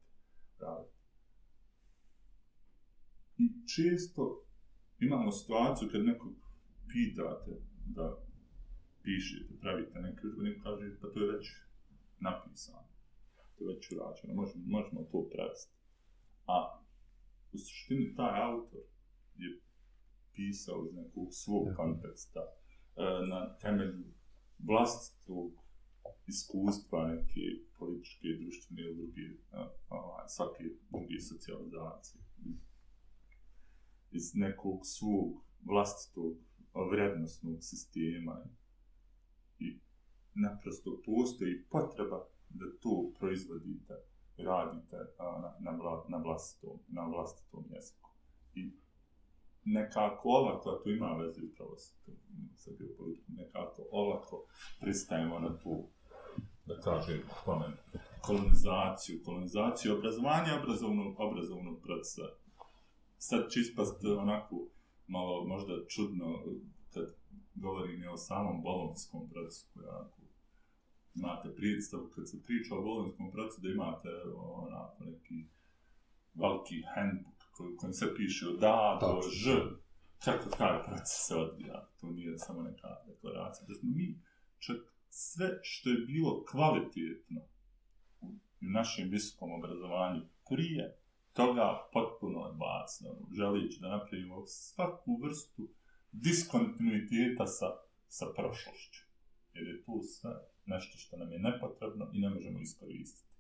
[0.60, 0.98] raditi.
[3.38, 4.46] I često
[5.00, 6.34] imamo situaciju kad nekog
[6.88, 7.52] pitate
[7.86, 8.18] da
[9.04, 11.46] pišete, pravite neki udžbenik, kaže pa to je već
[12.20, 12.88] napisano,
[13.56, 15.74] to je već urađeno, možemo, možemo to prevesti.
[16.46, 16.82] A
[17.52, 18.82] u suštini taj autor
[19.36, 19.60] je
[20.34, 22.48] pisao iz nekog svog konteksta, e,
[23.32, 24.04] na temelju
[24.68, 25.51] vlastitog
[26.28, 27.45] iskustva neke
[27.80, 29.26] političke, društvene ili druge,
[29.89, 32.22] a, svake druge socijalizacije.
[32.45, 32.55] Iz,
[34.12, 35.30] iz nekog svog
[35.66, 36.38] vlastitog
[36.91, 38.45] vrednostnog sistema
[39.59, 39.80] i
[40.34, 43.93] naprosto postoji potreba da to proizvodite,
[44.38, 48.09] radite a, na, na, na, vlastitom, na vlastitom jeziku.
[48.53, 48.72] I
[49.66, 51.95] nekako olako, to ima veze upravo sa,
[52.55, 54.45] sa geopolitikom, nekako olako
[54.80, 55.88] pristajemo na tu,
[56.66, 57.74] da kažem, pomen,
[58.22, 62.28] kolonizaciju, kolonizaciju obrazovanja, obrazovnog, obrazovnog procesa.
[63.18, 64.55] Sad će ispast pa onako
[65.07, 66.43] malo možda čudno
[66.93, 67.05] kad
[67.55, 70.22] govorim i o samom bolonskom procesu, koji onako
[71.16, 75.45] imate predstavu, kad se priča o bolonskom procesu, da imate onako neki
[76.34, 79.32] veliki handbook koji, kojim se piše od A do Tačno.
[79.32, 79.52] Ž,
[80.26, 81.89] kako taj proces se odvija.
[81.99, 83.68] To nije samo neka deklaracija.
[83.68, 84.20] Da smo mi
[84.58, 84.78] čak
[85.10, 87.41] sve što je bilo kvalitetno
[88.22, 88.28] u
[88.60, 90.97] našem visokom obrazovanju prije
[91.34, 95.70] toga potpuno odbacno, želeći da napravimo svaku vrstu
[96.12, 97.70] diskontinuiteta sa,
[98.08, 99.02] sa prošlošću.
[99.54, 100.32] Jer je to sve
[100.66, 103.32] nešto što nam je nepotrebno i ne možemo iskoristiti.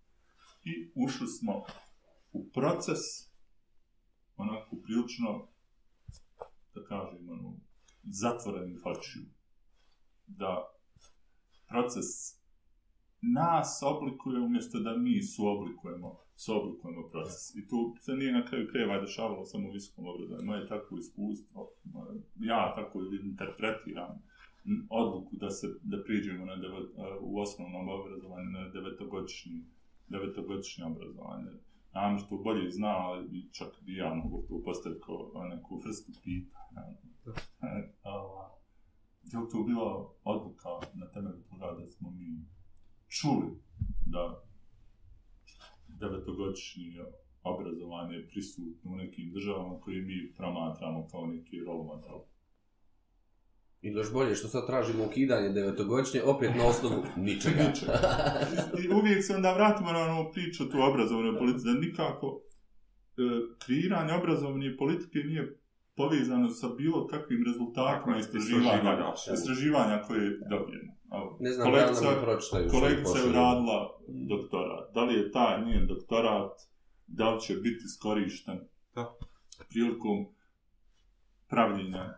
[0.63, 1.63] I ušli smo
[2.31, 3.30] u proces
[4.37, 5.47] onako prilično,
[6.73, 7.57] da kažem, ono,
[8.03, 9.23] zatvorenih fačiju.
[10.27, 10.71] Da
[11.67, 12.41] proces
[13.21, 17.55] nas oblikuje umjesto da mi suoblikujemo, suoblikujemo proces.
[17.55, 20.45] I tu se nije na kraju krajeva dešavalo samo u visokom obrazovanju.
[20.45, 21.69] Moje takvo iskustvo,
[22.39, 24.23] ja tako interpretiram
[24.89, 26.89] odluku da se da priđemo na devet,
[27.21, 29.63] u osnovnom obrazovanju na devetogodišnji
[30.11, 31.51] devetogodišnje obrazovanje.
[31.93, 36.81] Nam što bolje zna, ali čak i ja mogu to postaviti kao neku vrstu pitanja.
[39.31, 42.45] Je li to bila odluka na temelju toga da smo mi
[43.07, 43.47] čuli
[44.05, 44.43] da
[45.87, 47.03] devetogodišnje
[47.43, 52.19] obrazovanje je prisutno u nekim državama koje mi promatramo kao neki role model.
[53.81, 57.63] I još bolje što sad tražimo ukidanje devetogodišnje, opet na osnovu ničega.
[57.63, 57.93] Ničega.
[58.83, 62.41] I uvijek se onda vratimo na onu priču tu obrazovnoj politici, da nikako
[63.17, 63.21] e,
[63.65, 65.57] kreiranje obrazovne politike nije
[65.95, 70.91] povezano sa bilo kakvim rezultatima Istraživanja, istraživanja, koje dobijemo.
[71.13, 73.29] Evo, Ne znam, da li kolegica, nam pročitaju što kolegica je pošalju.
[73.29, 74.93] uradila doktorat.
[74.93, 76.51] Da li je taj njen doktorat,
[77.07, 78.59] da li će biti iskorišten
[78.95, 79.13] Da.
[79.69, 80.17] prilikom
[81.49, 82.13] pravljenja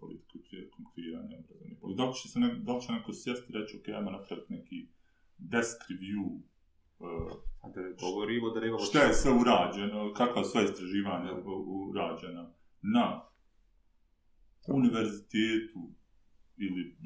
[0.00, 2.02] politike, prilikom kreiranja obrazovne politike.
[2.02, 4.52] Da li će, se ne, da li će neko sjesti i reći, ok, ajmo napraviti
[4.52, 4.88] neki
[5.38, 6.24] desk review,
[6.98, 7.32] uh,
[7.64, 8.78] A da govorimo da nemamo...
[8.78, 11.32] šta je sve urađeno, kakva sva istraživanja
[11.90, 12.52] urađena
[12.82, 13.22] na
[14.68, 15.82] univerzitetu
[16.56, 16.96] ili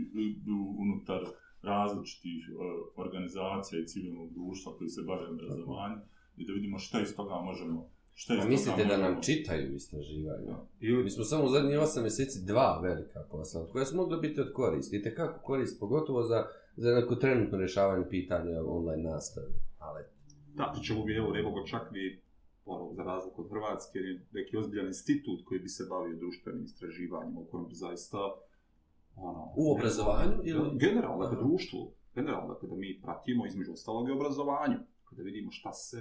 [0.78, 1.22] unutar
[1.62, 2.52] različitih e,
[2.96, 6.00] organizacija i civilnog društva koji se bave obrazovanjem
[6.36, 7.90] i da vidimo šta iz toga možemo
[8.20, 10.54] šta A toga mislite da nam čitaju istraživanja?
[10.80, 14.40] Ili Mi smo samo u zadnjih 8 mjeseci dva velika posla, koja su mogla biti
[14.40, 14.96] od koristi.
[14.96, 16.46] I kako korist, pogotovo za,
[16.76, 19.46] za neko trenutno rješavanje pitanja online nastave.
[19.78, 20.02] Ali,
[20.54, 22.20] Da, pri čemu bi, evo, ne mogo čak ni,
[22.64, 23.98] ono, za razliku od Hrvatske,
[24.32, 28.18] neki ozbiljan institut koji bi se bavio društvenim istraživanjima, u kojem bi zaista,
[29.16, 29.52] ono...
[29.56, 31.92] U obrazovanju ili- Generalno, dakle, društvu.
[32.14, 34.78] Generalno, dakle, da mi pratimo između ostalog i obrazovanju.
[35.10, 35.98] Da vidimo šta se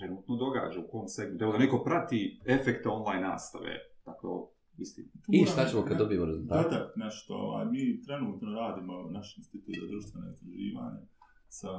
[0.00, 1.44] trenutno događa, u kom segmentu.
[1.44, 3.72] Evo, da neko prati efekte online nastave.
[4.04, 5.08] Dakle, o, isti.
[5.28, 6.68] I šta ćemo kad dobijemo rezultate?
[6.68, 11.02] Dodat nešto, ovaj, mi trenutno radimo naš institut za društvene istraživanje
[11.48, 11.70] sa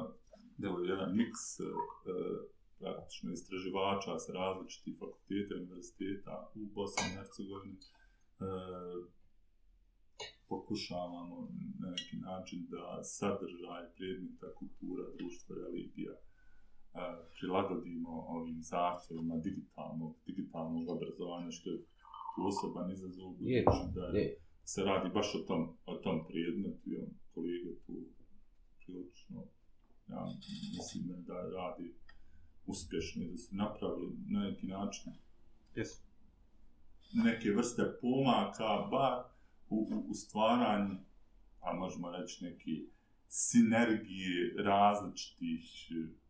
[0.63, 1.63] evo, jedan miks e,
[2.79, 7.77] praktično istraživača sa različitih fakulteta i univerziteta u Bosni i Hercegovini.
[7.77, 7.81] E,
[10.49, 11.37] pokušavamo
[11.79, 16.30] na neki način da sadržaj predmeta kultura, društva, religija e,
[17.39, 21.83] prilagodimo ovim zahtjevima digitalnog, digitalnog obrazovanja, što je
[22.37, 24.37] poseban izazov, Je, budući da je je.
[24.63, 27.93] se radi baš o tom, o tom predmetu i on kolege tu
[28.85, 29.43] prilično,
[30.07, 30.25] ja
[30.77, 31.95] mislim da radi
[32.65, 35.13] uspješno i da su napravili na neki način
[35.75, 36.01] Jesu.
[37.13, 39.23] neke vrste pomaka, bar
[39.69, 40.95] u, u, u stvaranju,
[41.61, 42.85] a možemo reći neki
[43.27, 46.20] sinergije različitih eh,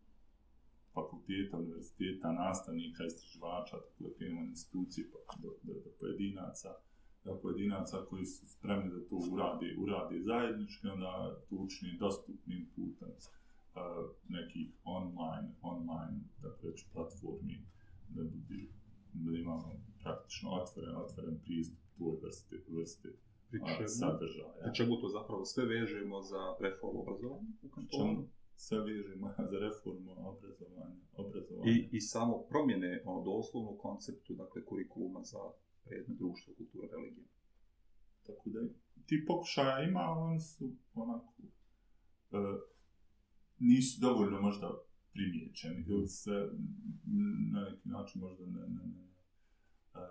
[0.94, 6.70] fakulteta, univerziteta, nastavnika, istraživača, tako da krenemo institucije pa do, do, do pojedinaca,
[7.26, 13.10] do pojedinaca koji su spremni da to urade, urade zajednički, onda to učini dostupnim putem
[13.10, 17.58] uh, nekih online, online, da reći, platformi,
[18.10, 18.70] da, bi,
[19.14, 19.70] da imamo
[20.04, 23.10] praktično otvoren, otvoren pristup toj vrste, vrste
[23.52, 24.54] Pri a, čemu, sadržaja.
[24.64, 28.28] pri čemu to zapravo sve vežemo za reformu obrazovanja u kantonu.
[28.66, 31.72] Sve vežemo za reformu obrazovanja, obrazovanja.
[31.72, 35.40] I, I samo promjene, ono, doslovno u konceptu, dakle, kurikuluma za
[35.86, 37.28] predmet društva, kultura, religija.
[38.28, 38.60] Tako da
[39.06, 41.34] ti pokušaja ima, oni su onako,
[42.32, 42.38] e,
[43.60, 44.68] nisu dovoljno možda
[45.14, 49.04] primijećeni, ili se m, na neki način možda ne, ne, ne
[49.94, 50.06] e,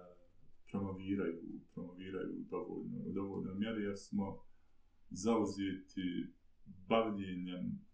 [0.70, 1.40] promoviraju,
[1.74, 4.42] promoviraju dovoljno, u dovoljnoj mjeri, jer smo
[5.10, 6.32] zauzeti
[6.88, 7.89] bavljenjem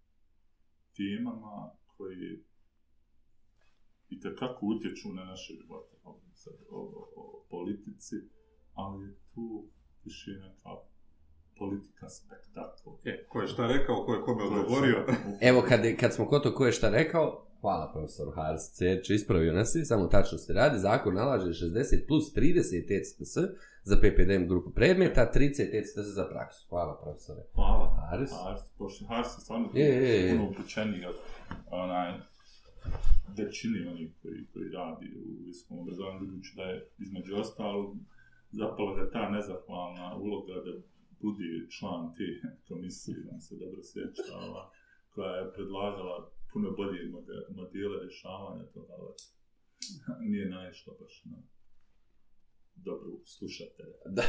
[0.96, 2.42] temama koje
[4.08, 8.16] i tekako utječu na naše živote, o, sad, o, o, o politici,
[8.74, 9.66] ali je tu
[10.04, 10.70] više neka
[11.58, 12.90] politika spektakl.
[13.04, 15.06] E, ko je šta rekao, ko je kome odgovorio.
[15.48, 19.52] Evo, kad, kad smo kod to ko je šta rekao, hvala profesor Hars Cerč, ispravio
[19.52, 23.34] nas je, samo tačno se radi, zakon nalaže 60 plus 30 ECTS
[23.84, 26.66] za PPDM grupu predmeta, 30 ECTS za praksu.
[26.68, 27.42] Hvala profesore.
[27.54, 28.08] Hvala.
[28.10, 28.30] Haris?
[28.44, 30.30] Hars, pošto Hars je stvarno Je, je, je.
[30.36, 31.16] puno upućeniji od
[31.70, 32.10] onaj
[33.38, 37.96] većini onih koji, koji radi u visokom obrazovanju, budući da je između ostalog
[38.50, 40.72] zapala da ta nezahvalna uloga da
[41.22, 42.28] bude član te
[42.68, 44.22] komisije, da se dobro sjeća,
[45.14, 47.10] koja je predlagala puno bolje
[47.50, 49.14] modele, rješavanja toga, ali
[50.30, 51.38] nije naišla baš na
[52.74, 53.96] dobrog slušatelja.
[54.16, 54.22] Da.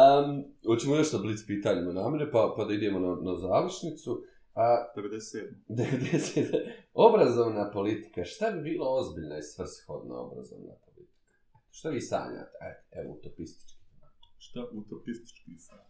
[0.00, 4.24] um, hoćemo još sa blic pitanjima namere, pa, pa da idemo na, na završnicu.
[4.54, 4.66] A,
[4.96, 5.54] 97.
[5.68, 6.70] 90.
[6.94, 8.24] Obrazovna politika.
[8.24, 11.18] Šta bi bilo ozbiljna i svrshodna obrazovna politika?
[11.70, 12.56] Šta vi sanjate?
[12.60, 13.78] Ajde, evo, utopistički.
[14.38, 15.87] Šta utopistički san?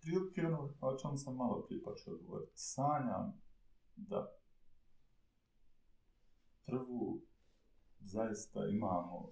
[0.00, 2.52] Prilike ono, o čemu sam malo prije počeo govoriti.
[2.54, 3.40] Sanjam
[3.96, 4.32] da
[6.66, 7.20] prvu
[8.00, 9.28] zaista imamo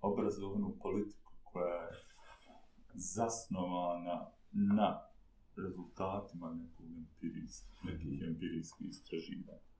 [0.00, 1.90] obrazovnu politiku koja je
[2.94, 5.00] zasnovana na
[5.56, 9.72] rezultatima nekog empirijs, nekih empirijskih istraživanja.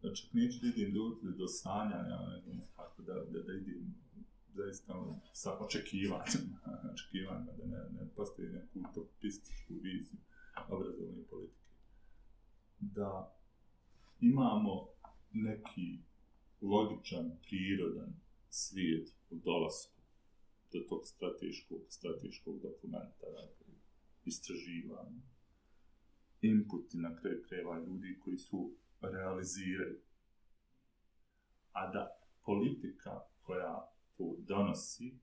[0.00, 3.94] Znači, neću da idem do, do sanjanja, ne znam kako da, da, da idem
[4.54, 6.58] zaista ono, sa očekivanjima,
[6.92, 10.20] očekivanjima da ne, ne postoji neku utopističku viziju
[10.68, 11.70] obrazovne politike.
[12.80, 13.36] Da
[14.20, 14.88] imamo
[15.32, 15.98] neki
[16.60, 18.14] logičan, prirodan
[18.48, 20.00] svijet u dolasku
[20.72, 23.74] do tog strateškog, strateškog dokumenta, dakle,
[24.24, 25.22] istraživanja.
[26.40, 30.00] Inputi na kraju kreva ljudi koji su realiziraju.
[31.72, 33.90] A da politika koja
[34.20, 35.18] to donosi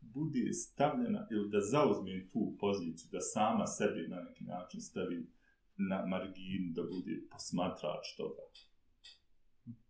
[0.00, 5.26] bude stavljena ili da zauzme tu poziciju, da sama sebi na neki način stavi
[5.76, 8.42] na marginu, da bude posmatrač toga.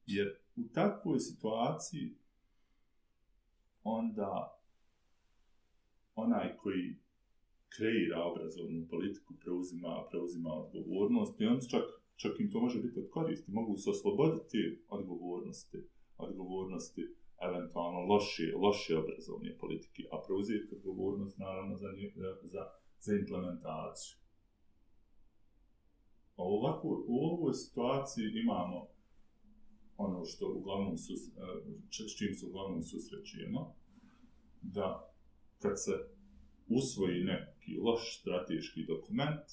[0.07, 2.17] Jer u takvoj situaciji
[3.83, 4.61] onda
[6.15, 6.97] onaj koji
[7.77, 11.85] kreira obrazovnu politiku preuzima, preuzima odgovornost i on čak,
[12.17, 13.53] čak im to može biti od koristi.
[13.53, 15.79] Mogu se osloboditi odgovornosti,
[16.17, 17.15] odgovornosti
[17.49, 22.67] eventualno loše, loše obrazovne politike, a preuzeti odgovornost naravno za, nje, za,
[22.99, 24.17] za implementaciju.
[26.37, 28.87] A ovako, u ovoj situaciji imamo
[29.97, 31.21] ono što uglavnom sus,
[31.91, 33.75] s čim se uglavnom susrećujemo,
[34.63, 35.15] da
[35.59, 35.93] kad se
[36.69, 39.47] usvoji neki loš strateški dokument,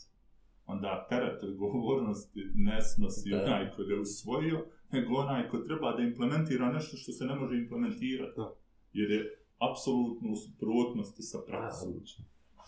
[0.66, 6.72] onda teret odgovornosti ne snosi onaj ko ga usvojio, nego onaj ko treba da implementira
[6.72, 8.38] nešto što se ne može implementirati.
[8.38, 8.54] Da.
[8.94, 9.22] Jer je
[9.70, 11.94] apsolutno u suprotnosti sa praksom.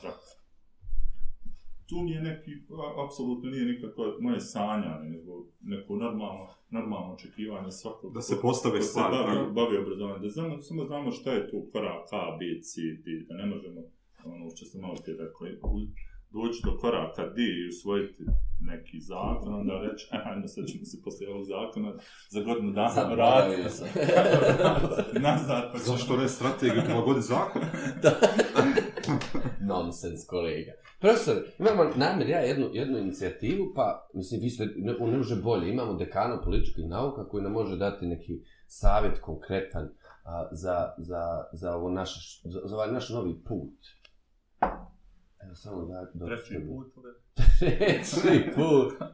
[0.01, 0.39] Praksom.
[1.89, 2.51] Tu mi je neki,
[3.05, 8.13] apsolutno nije nikako moje sanjanje, nego neko normalno, normalno očekivanje svakog.
[8.13, 9.17] Da se postave stvari.
[9.17, 10.19] Da se bavi, bavi obrazovanje.
[10.19, 13.81] Da znamo, samo znamo šta je tu korak A, B, C, D, da ne možemo,
[14.25, 15.47] ono što sam malo prije rekao,
[16.33, 18.23] doći do koraka D i usvojiti
[18.59, 21.93] neki zakon, onda reći, ajmo sad ćemo se poslije ovog zakona
[22.29, 23.61] za godinu dana raditi.
[25.27, 25.71] Nazad.
[25.71, 27.61] Pa Zašto ne strategiju prilagoditi zakon?
[29.69, 30.71] Nonsens, kolega.
[30.99, 35.69] Profesor, imamo namjer ja jednu, jednu inicijativu, pa, mislim, vi ste ne, ne može bolje.
[35.69, 38.33] Imamo dekana političkih nauka koji nam može dati neki
[38.67, 39.89] savjet konkretan
[40.25, 43.79] a, za, za, za, ovo naš, za, za ovaj naš novi put.
[45.45, 46.07] Evo, samo da...
[46.13, 46.87] da Treći put,
[47.59, 49.09] Treći put.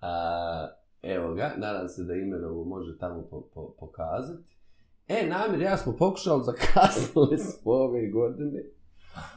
[0.00, 0.68] A,
[1.02, 4.42] evo ga, nadam se da imen ovo može tamo po, po, pokazati.
[5.08, 8.64] E, namjer, ja smo pokušali, zakasnili smo ove godine.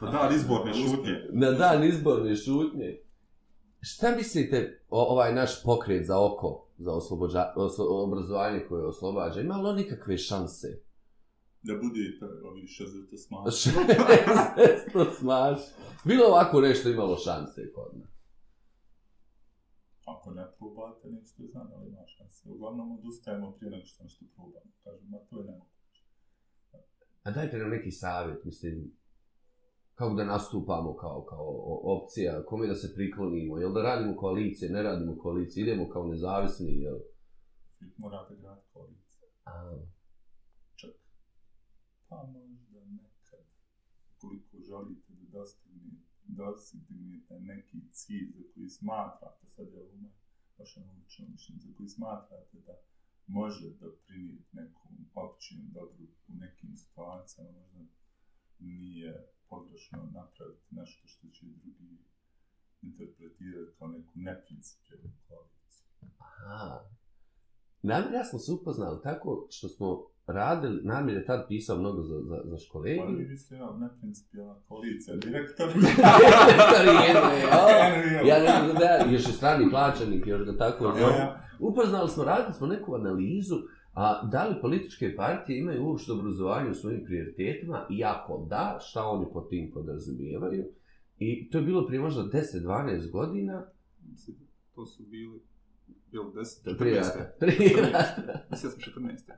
[0.00, 1.28] Na dan izborne šutnje.
[1.32, 2.98] Na dan izborne šutnje.
[3.80, 9.40] Šta mislite o, ovaj naš pokret za oko, za oslobođa, oslo, obrazovanje koje oslobađa?
[9.40, 10.68] Ima li on nikakve šanse?
[11.62, 12.02] Da bude
[12.44, 13.54] ovi šezeto smaš.
[13.62, 15.58] šezeto smaš.
[16.04, 18.12] Bilo ovako nešto imalo šanse kod nas?
[20.06, 22.48] Ako ne probate, nećete znati da li ima šanse.
[22.50, 24.72] Uglavnom odustajemo prije nego što nešto probamo.
[24.84, 26.02] Kažemo, to je nemoguće.
[27.22, 28.92] A dajte nam neki savjet, mislim,
[29.94, 31.46] kako da nastupamo kao, kao
[31.82, 36.80] opcija, kome da se priklonimo, jel da radimo koalicije, ne radimo koalicije, idemo kao nezavisni,
[36.80, 36.98] jel?
[37.96, 39.28] Morate graditi koalicije.
[39.44, 39.78] A.
[42.12, 43.44] Čak, pa možda nekad,
[44.20, 50.10] koliko želite da dostignete, dostignete neki cilj za koji smatrate, sad je ovo
[50.58, 52.74] vaša naučno mišljenje, za koji smatrate da
[53.26, 58.02] može da primijeti nekom općinu dobru u nekim situacijama, možda
[58.58, 61.98] nije pogrešno napraviti nešto što će drugi
[62.82, 65.86] interpretirati kao neku neprincipijalnu koaliciju.
[66.18, 66.90] Aha.
[67.82, 72.20] Namir, ja smo se upoznali tako što smo radili, Namir je tad pisao mnogo za,
[72.20, 73.00] za, za školegi.
[73.00, 75.68] Pa vi ste ja neprincipijalna koalicija, direktor.
[76.48, 80.84] direktor je jedno, je, ja ne znam da još je strani plaćanik, još da tako
[80.84, 81.44] ja, ja.
[81.60, 83.56] Upoznali smo, radili smo neku analizu,
[83.94, 89.04] A da li političke partije imaju uopšte obrazovanje u svojim prioritetima i ako da, šta
[89.04, 90.64] oni po tim podrazumijevaju?
[91.18, 93.66] I to je bilo prije možda 10-12 godina.
[94.74, 95.40] To su bili,
[96.10, 96.78] bilo 10, 14.
[96.78, 97.32] Prije rata.
[97.40, 98.44] Prije rata.
[98.50, 99.32] Mislim da smo 14.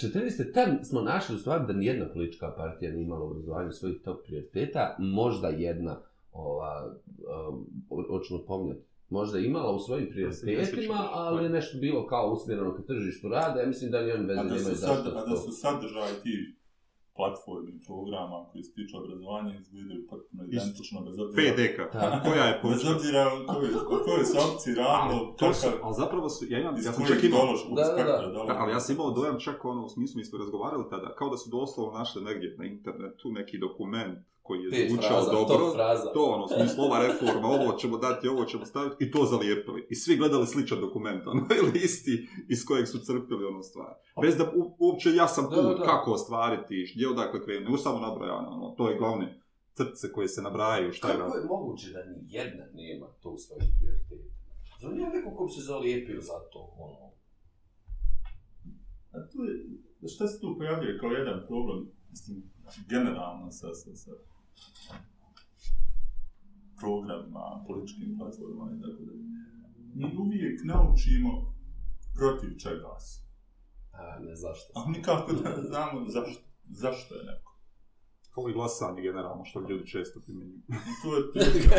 [0.00, 0.52] 14.
[0.54, 4.96] Tam smo našli u stvari da nijedna politička partija nije imala obrazovanje svojih top prioriteta,
[4.98, 6.00] možda jedna,
[6.32, 6.94] ova,
[7.48, 7.66] um,
[8.08, 13.60] hoćemo spominjati, možda imala u svojim prioritetima, ali nešto bilo kao usmjereno ka tržištu rada,
[13.60, 15.10] ja mislim da ni oni veze nemaju zašto.
[15.10, 16.59] A da su sadržaj ti
[17.20, 21.40] platformi, programa koji se tiče obrazovanja izgledaju potpuno identično bez obzira...
[21.40, 21.78] PDK,
[22.26, 22.74] koja je počela?
[22.74, 23.22] Bez obzira
[23.94, 25.72] o kojoj se opciji radilo, kakav...
[25.84, 27.46] Ali zapravo su, ja imam, ja sam čak imao...
[27.80, 28.44] Da, da, da.
[28.48, 31.28] da, ali ja sam imao dojam čak ono, u smislu, mi smo razgovarali tada, kao
[31.30, 34.18] da su doslovno našli negdje na internetu neki dokument
[34.50, 35.56] koji je zvučao dobro,
[36.14, 39.86] to ono, smislu, ova reforma, ovo ćemo dati, ovo ćemo staviti, i to zalijepili.
[39.90, 43.94] I svi gledali sličan dokument, ono, ili isti iz kojeg su crpili ono stvar.
[44.22, 45.84] Bez da u, uopće ja sam put da, da.
[45.84, 49.40] kako ostvariti, gdje odakle krenu, ne samo nabrajano, ono, to je glavne
[49.74, 51.18] crce koje se nabrajaju, šta je...
[51.18, 54.30] Kako je moguće da ni jedna nema to u svojim prioritetima?
[54.80, 57.10] Zar nije neko bi se zalijepio za to, ono.
[59.12, 59.54] A tu je,
[60.14, 62.36] šta se tu pojavljuje kao jedan problem, mislim,
[62.88, 64.12] generalno sa, sa, sa
[66.80, 69.24] programima, političkim platformama i tako dalje.
[69.94, 71.32] Mi uvijek naučimo
[72.14, 73.22] protiv čega su.
[73.92, 74.72] A, ne zašto.
[74.74, 77.50] A nikako da znamo zašto, zašto je neko.
[78.34, 80.62] Kao i glasanje generalno, što ljudi često primjenjuju.
[81.02, 81.76] To je prilika.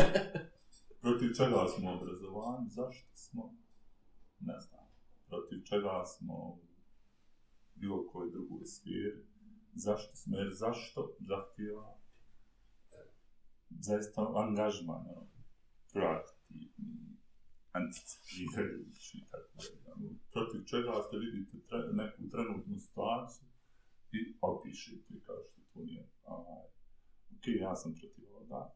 [1.02, 3.54] Protiv čega smo obrazovani, zašto smo,
[4.40, 4.86] ne znam.
[5.28, 6.58] Protiv čega smo
[7.74, 9.26] bilo kojoj drugoj sferi,
[9.74, 12.01] zašto smo, jer zašto zahtjeva
[13.88, 15.26] zaista angažman, ono,
[15.92, 16.66] proaktivni,
[17.72, 19.78] anticipirajući i tako dalje.
[19.92, 20.08] ono.
[20.32, 23.48] Protiv čega ste vidite tre, neku trenutnu situaciju
[24.12, 26.04] i opišete kao što to nije.
[26.24, 26.66] Ovaj,
[27.34, 28.70] ok, ja sam protiv ovoga.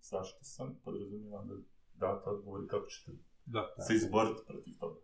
[0.00, 0.78] Zašto sam?
[0.84, 1.54] Podrazumijevam da
[1.94, 3.12] date odgovor kako ćete
[3.46, 3.62] Da.
[3.86, 5.00] se izboriti protiv toga.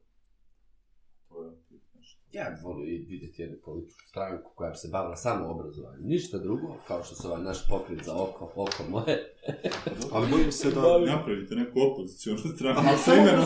[1.29, 2.23] To je opet nešto.
[2.33, 6.03] Ja bih volio vidjeti jednu političku stranku koja bi se bavila samo obrazovanjem.
[6.05, 9.35] Ništa drugo, kao što se ovaj naš pokret za oko, oko moje.
[10.13, 10.99] Ali bojim se da...
[10.99, 13.45] Napravite neku opozicijonu stranu Ali sa imenom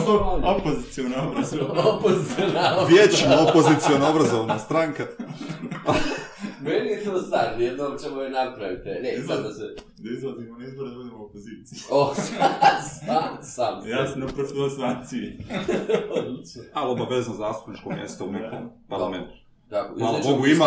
[0.57, 1.81] opozicijona obrazovanja.
[1.81, 2.87] Opozicionalno.
[2.87, 5.03] Vječno opozicijona obrazovna stranka.
[6.67, 8.89] Meni je to sad, jednom ćemo je napraviti.
[8.89, 9.63] Ne, sad da se...
[9.97, 11.79] Da izlazimo na izbore da budemo u opoziciji.
[11.91, 12.13] O,
[12.99, 13.87] sam, sam.
[13.87, 14.27] Ja sam na.
[16.17, 16.61] Odlično.
[16.73, 19.33] Ali obavezno zastupničko mjesto u nekom parlamentu.
[19.69, 20.65] Tako, Hvala iznećemo Bogu, ima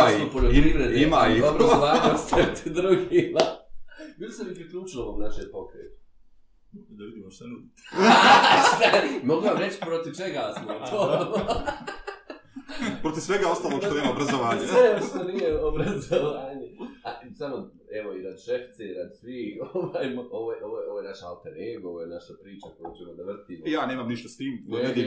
[0.53, 3.41] i- ima i- Obrazovanje ostavite drugima.
[4.19, 6.01] Bili sam i priključilo ovom naše pokretu.
[6.73, 7.69] Da vidimo šta nudi.
[9.27, 11.35] Mogu vam reći protiv čega smo to.
[13.05, 14.61] Protiv svega ostalog što nema obrazovanje.
[14.73, 16.69] Sve što nije obrazovanje.
[17.05, 17.57] A, samo,
[17.99, 20.53] evo, i rad šefice, i rad svih, ovaj, ovo,
[20.91, 23.63] ovo, je naš alter ego, ovo je naša priča koju ćemo da vrtimo.
[23.67, 25.03] Ja nemam ništa s tim, Ne, ne, ne, ne,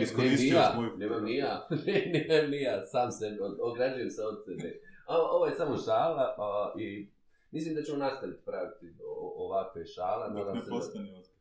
[0.52, 0.98] ne, moju...
[0.98, 3.26] nemam ni ja, ne, nemam ni ja, sam se,
[3.62, 4.70] ograđujem se od sebe.
[5.08, 7.10] A, ovo je samo šala a, i
[7.52, 8.86] mislim da ćemo nastaviti praviti
[9.36, 10.30] ovakve šala.
[10.30, 11.34] Dok ne da- postane ozbiljno.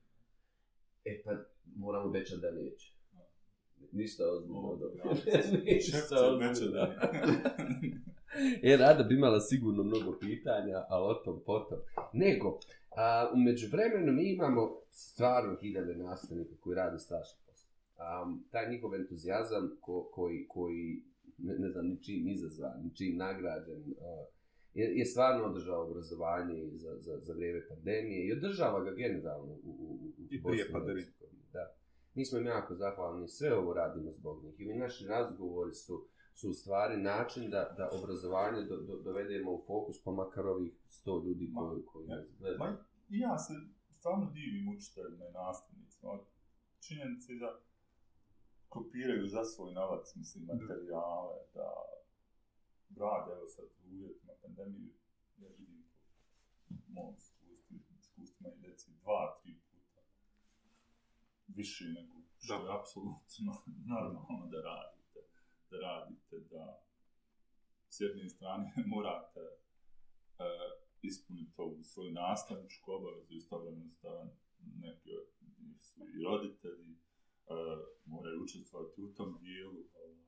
[1.05, 1.31] E pa,
[1.77, 2.92] moram obećati da neće.
[3.93, 5.03] Ništa ozbiljno od ovoga.
[5.65, 6.51] Ništa se ozbiljno.
[6.51, 6.95] obeća da
[8.63, 11.79] E, Rada bi imala sigurno mnogo pitanja, ali o tom potom.
[12.13, 12.59] Nego,
[12.97, 17.71] a, u međuvremenu mi imamo stvarno hiljade nastavnika koji rade strašno posao.
[17.99, 21.03] A, taj njihov entuzijazam ko, koji, koji
[21.39, 23.83] ne, ne znam, ničim izazvan, ničim nagrađen,
[24.75, 29.71] je, je stvarno održao obrazovanje za, za, za vrijeme pandemije i održava ga generalno u,
[29.71, 31.07] u, u, u I prije pandemije.
[32.15, 36.07] Mi smo im jako zahvalni, sve ovo radimo zbog njih i ovi naši razgovori su,
[36.35, 40.73] su u stvari način da, da obrazovanje do, do, dovedemo u fokus, pa makar ovih
[40.89, 42.59] sto ljudi Ma, koji, koji ne, nas gledaju.
[42.59, 43.53] Ma, i ja se
[43.91, 46.13] stvarno divim učiteljima i nastavnicima.
[46.13, 46.21] Od
[46.81, 47.61] činjenice da
[48.69, 51.69] kopiraju za svoj novac, mislim, materijale, da
[52.97, 54.93] rade, evo sad u uvjetima pandemije,
[55.37, 55.85] ja vidim
[56.69, 59.41] po mom iskustvu, iskustvima i deci dva,
[61.57, 62.65] više nego što Da.
[62.65, 63.53] je apsolutno
[63.95, 65.21] normalno da radite.
[65.71, 66.65] Da radite, da
[67.95, 69.53] s jedne strane morate e,
[71.03, 74.31] ispuniti ovu svoju nastavničku obavezu, istovremeno stavan
[74.87, 75.27] neki od
[75.89, 76.99] su i roditelji, e,
[78.05, 80.23] moraju učestvovati u tom dijelu ovaj,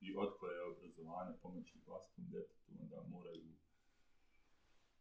[0.00, 3.48] i odkoje obrazovanje pomoći vlastnom djetetu, onda moraju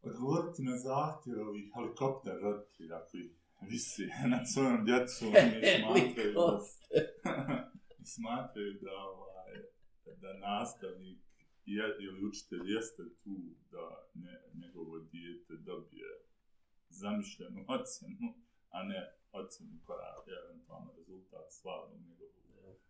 [0.01, 6.59] odgovoriti na zahtjeve ovih helikopter roditelja koji visi nad svojom djecom i smatraju da,
[8.15, 9.53] smatraju da, ovaj,
[10.21, 11.19] da nastavnik
[11.65, 13.35] je, ili učitelj jeste tu
[13.71, 16.09] da ne, njegovo dijete dobije
[16.89, 18.27] zamišljenu ocjenu,
[18.69, 19.01] a ne
[19.31, 22.37] ocjenu koja je eventualno rezultat stvarnog njegovog,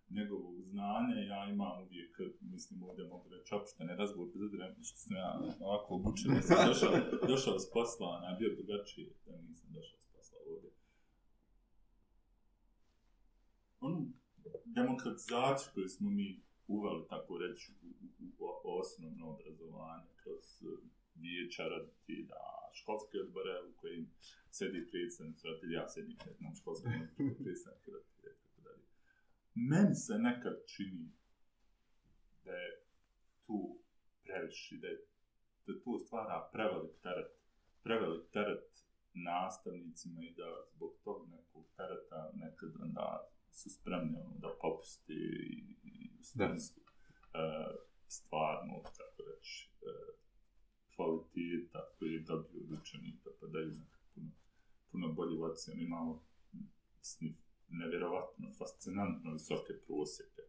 [0.09, 1.15] njegovog znanja.
[1.33, 5.95] Ja imam uvijek, mislim ovdje mogu reći, opštene razgovor, bez obzira što sam ja ovako
[5.95, 6.91] obučen, da sam došao,
[7.27, 10.06] došao s posla, a bio drugačiji da nisam došao s
[10.49, 10.71] ovdje.
[13.79, 14.07] Onu
[14.65, 17.87] demokratizaciju koju smo mi uveli, tako reći, u,
[18.23, 22.35] u, u osnovno obrazovanje kroz eh, vijeća roditelja,
[22.73, 24.09] školske odbore u kojim
[24.51, 28.83] sedi predsjednik roditelja, ja sedim na školskom odboru predsjednik roditelja tako dalje.
[29.55, 31.11] Meni se nekad čini
[32.45, 32.81] da je
[33.45, 33.79] tu
[34.23, 34.97] previše, da, je,
[35.67, 37.31] da tu stvara prevelik teret,
[37.83, 38.86] prevelik teret
[39.23, 45.77] nastavnicima i da zbog tog nekog tereta nekad onda su spremni ono, da popusti i,
[45.83, 47.75] i u smislu uh,
[48.07, 50.17] stvarno, kako reći, uh,
[50.95, 54.31] kvaliteta koji je dobio od učenika, pa daju nekako puno,
[54.91, 55.81] puno bolju ocjenu.
[55.81, 56.23] Imamo
[57.69, 60.41] nevjerovatno, fascinantno visoke prosjeke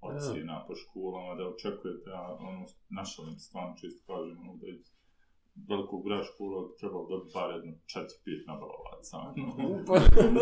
[0.00, 4.92] ocjena po školama, da očekujete, a ono, našalim stvarno često kažem, ono, da iz
[5.54, 9.16] velikog broja škola bi trebalo dobiti bar jedno 4-5 nabalovaca.
[9.18, 10.40] Ono,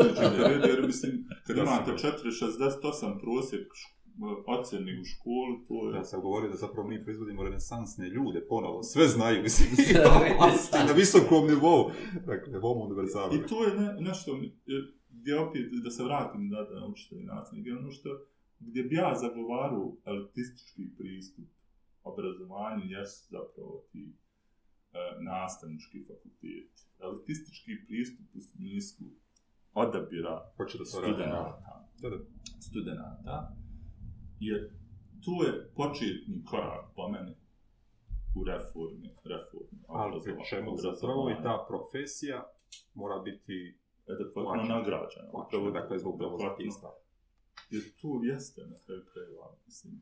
[0.53, 1.13] jer, jer, mislim,
[1.47, 4.01] kad imate 4,68 prosjek š-
[4.47, 5.97] ocjeni u školi, to je...
[5.97, 9.69] Ja sam govorio da zapravo mi proizvodimo renesansne ljude, ponovo, sve znaju, mislim,
[10.89, 11.91] na visokom nivou,
[12.27, 13.35] dakle, vom univerzalno.
[13.35, 14.39] I to je ne, nešto
[15.09, 18.09] gdje opet, da se vratim da, da učitelj nastavnik, je ono što,
[18.59, 21.45] gdje bi ja zagovarao elitistički pristup
[22.05, 24.13] obrazovanju, jesu zapravo ti
[25.21, 26.69] nastavnički fakulteti.
[27.01, 29.07] Elitistički pristup u smislu
[29.75, 31.63] odabira Hoće da studenta,
[31.99, 32.19] Da, da.
[32.61, 33.57] studenta,
[34.41, 34.71] jer
[35.21, 37.35] to je početni korak po meni
[38.37, 42.39] u reformi, reformi Ali pri obrazova- čemu zapravo i ta profesija
[42.95, 44.75] mora biti adekvatno plaćena.
[44.75, 45.31] nagrađena.
[45.31, 46.65] plaćena, dakle, zbog toga Adekvatno.
[46.67, 46.91] ista.
[47.71, 49.95] Jer to jeste na kraju krajeva, mislim,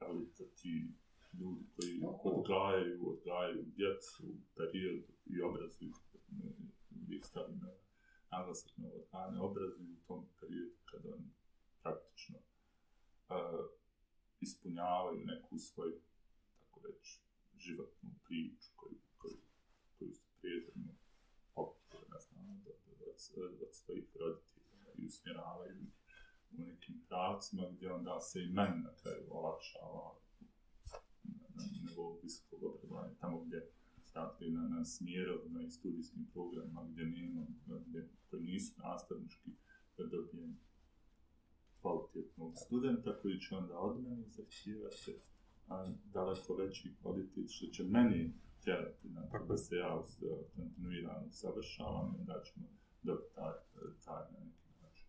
[0.00, 0.92] elita ti
[1.38, 5.92] ljudi koji odgajaju, odgajaju djecu u periodu i obrazuju,
[7.02, 7.70] uvijek stavim na
[8.30, 11.30] naglasak na odgajanje, obrazuju u tom periodu kada oni
[11.82, 13.66] praktično uh,
[14.40, 16.00] ispunjavaju neku svoju,
[16.60, 17.20] tako reći,
[17.58, 19.36] životnu priču koju, koju,
[19.98, 20.92] koju su prijedno
[21.54, 25.76] popili, ne znam, od, od, od svojih roditelja i usmjeravaju
[26.52, 30.14] u nekim pravcima gdje onda se i meni na kraju olakšava
[32.00, 33.70] nivou visokog obrazovanja, tamo gdje
[34.14, 37.46] dakle, na, na smjerovima i studijskim programima gdje nema,
[37.86, 39.50] gdje, koji nisu nastavnički,
[39.96, 40.58] da dobijem
[41.80, 45.14] kvalitetnog studenta koji će onda od mene zahtijevati
[46.04, 48.32] daleko veći kvalitet, što će meni
[48.64, 50.22] tjerati na to da se ja us-
[50.56, 52.66] kontinuirano savršavam i onda ćemo
[53.02, 53.52] dobiti taj,
[54.04, 55.06] taj na neki način.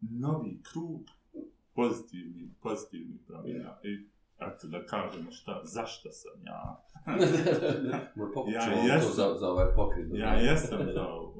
[0.00, 1.02] Novi krug
[1.74, 3.80] pozitivni, pozitivni promjena.
[3.84, 4.08] I
[4.50, 6.62] eto da kažemo šta, zašto sam ja?
[8.52, 9.12] Ja to jesam.
[9.14, 10.06] za, za ovaj pokret.
[10.12, 11.34] Ja jesam za uh,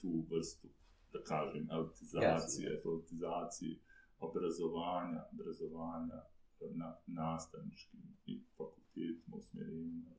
[0.00, 0.68] tu vrstu,
[1.12, 3.78] da kažem, elitizacije, elitizacije
[4.18, 6.20] obrazovanja, obrazovanja
[6.60, 10.10] na nastavničkim i fakultetima, usmjerenjima,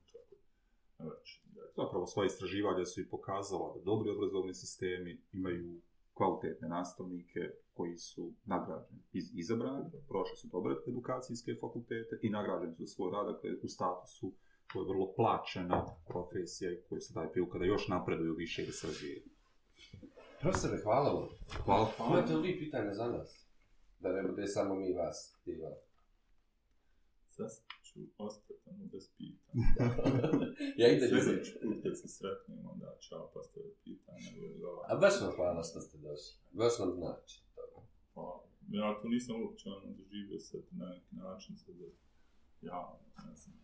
[1.00, 1.42] već.
[1.76, 5.82] zapravo svoje istraživanja su i pokazala da dobri obrazovni sistemi imaju
[6.18, 7.39] kvalitetne nastavnike
[7.73, 13.11] koji su nagrađeni, iz, izabrani, prošli su dobre edukacijske fakultete i nagrađeni su za svoj
[13.11, 14.34] rad, dakle u statusu
[14.73, 18.65] to je vrlo plaćena profesija i koji se daje priliku da još napreduju više i
[18.65, 19.23] da se razvijaju.
[20.41, 21.30] Profesore, hvala vam.
[21.65, 21.91] Hvala.
[22.10, 23.48] Imate li pitanja za nas?
[23.99, 25.69] Da ne bude samo mi vas, diva.
[27.27, 27.49] Sad
[28.06, 29.64] ću ostati ono bez pitanja.
[30.82, 34.94] ja i dalje Sljedeći put kad se sretnemo, onda ću postaviti pitanja i odgovarati.
[34.94, 36.34] A baš vam hvala što ste došli.
[36.52, 37.36] Baš nam znači.
[38.14, 38.44] Hvala.
[38.69, 41.86] Ja to nisam uopće ono doživio sad na neki način, sad da
[42.61, 43.57] ja, ne znam.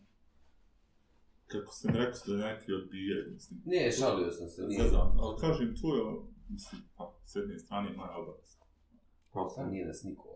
[1.46, 3.62] Kako sam rekao da neki odbijaju, mislim.
[3.64, 4.62] Nije, šalio sam se.
[4.62, 4.82] Nije.
[4.82, 6.02] Ne znam, ali kažem, to je,
[6.48, 8.58] mislim, pa, s jedne strane moja obaveza.
[9.32, 9.50] Hvala.
[9.50, 10.33] Sam nije nas niko odbio.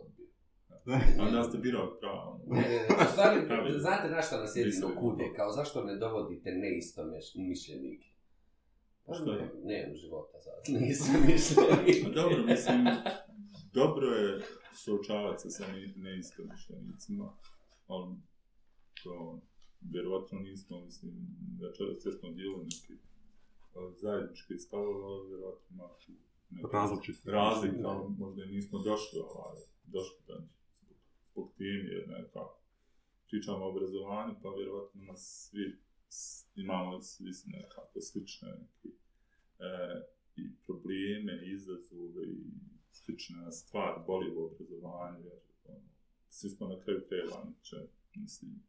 [1.18, 2.40] Onda ste birali pravo.
[2.46, 2.86] Ne, ne, ne.
[3.00, 3.36] U stvari,
[3.80, 5.24] znate na što nas jedino kude?
[5.36, 7.00] Kao zašto ne dovodite neisto
[7.36, 8.08] mišljenike?
[9.06, 9.42] Pa Što je?
[9.42, 10.54] ne, nemam života sad.
[10.80, 12.04] Nisam mišljenik.
[12.04, 12.86] Pa dobro, mislim,
[13.72, 14.40] dobro je
[14.74, 17.32] suočavati se sa ne- neistomišljenicima,
[17.86, 18.14] ali
[19.04, 19.40] to,
[19.82, 21.12] vjerovatno nismo, mislim,
[21.62, 22.94] večeras sve smo dijelili neki
[23.96, 26.12] zajednički stavove, ali vjerovatno ima tu
[26.50, 27.30] neke Različiti.
[27.30, 29.56] razlika, ali možda i nismo došli, ovaj,
[29.86, 30.57] došli do njih
[31.38, 32.60] zbog, teme, jer nekako
[33.28, 35.78] pričamo o obrazovanju, pa vjerovatno nas svi
[36.56, 38.96] imamo svi nekako slične neki,
[39.58, 40.02] e,
[40.36, 42.44] i probleme, i izazove i
[42.90, 45.88] slična stvar boli u obrazovanju, jer ono,
[46.28, 47.76] svi smo na kraju krajeva, će,
[48.14, 48.62] mislim,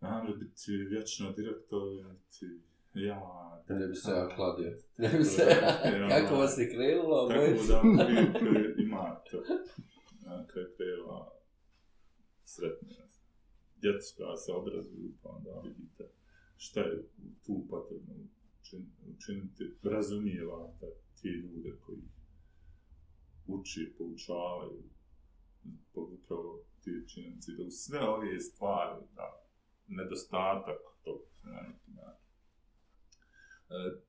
[0.00, 2.60] namre biti vječno direktor, niti
[2.94, 3.64] ja...
[3.68, 4.78] Ne bi se ja kladio.
[4.98, 7.72] Ne bi se Ja, Kako vas je krenulo, Tako obojica?
[7.72, 9.36] da otprilike imate
[10.36, 11.32] na kraju krajeva
[12.44, 12.96] sretni.
[13.76, 16.04] Djecu koja se obrazuju, pa onda vidite
[16.56, 17.08] šta je
[17.46, 18.14] tu potrebno
[19.16, 19.76] učiniti.
[19.82, 20.86] Razumijevate
[21.20, 22.02] ti ljude koji
[23.46, 24.82] uči, poučavaju
[25.94, 29.46] upravo ti činjenici da u sve ove stvari, da,
[29.86, 32.28] nedostatak tog na neki način.
[33.70, 34.00] E,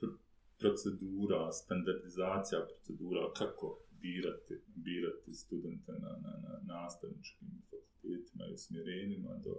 [0.00, 0.18] pr-
[0.58, 9.54] procedura, standardizacija procedura, kako birati, birati studente na, na, na nastavničkim fakultetima i usmjerenjima do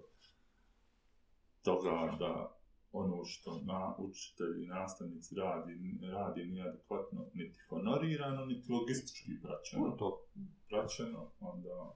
[1.63, 2.61] toga da
[2.91, 9.89] ono što na učitelji i nastavnici radi, radi nije adekvatno niti honorirano, niti logistički praćeno.
[9.89, 10.27] To, to.
[10.69, 11.95] praćeno, onda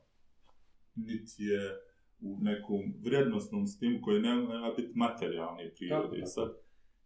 [0.95, 1.81] niti je
[2.21, 6.07] u nekom vrednostnom stimu koji ne nema biti materijalni prirode.
[6.07, 6.27] Tako, tako.
[6.27, 6.57] Sad,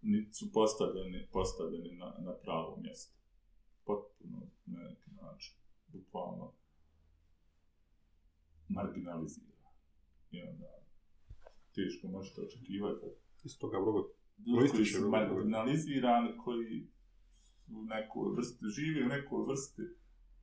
[0.01, 3.17] niti su postavljeni, postavljeni na, na pravo mjesto.
[3.85, 5.08] Potpuno neki način,
[5.93, 6.53] bukvalno
[8.69, 9.57] marginalizira.
[10.31, 10.69] I onda
[11.75, 13.05] teško možete očekivati
[13.43, 14.13] Isto toga mnogo ljudi
[14.45, 15.35] koji Proističe su vrlo dobro.
[15.35, 16.87] marginalizirani, koji
[17.77, 19.83] u nekoj vrsti, žive u nekoj vrsti,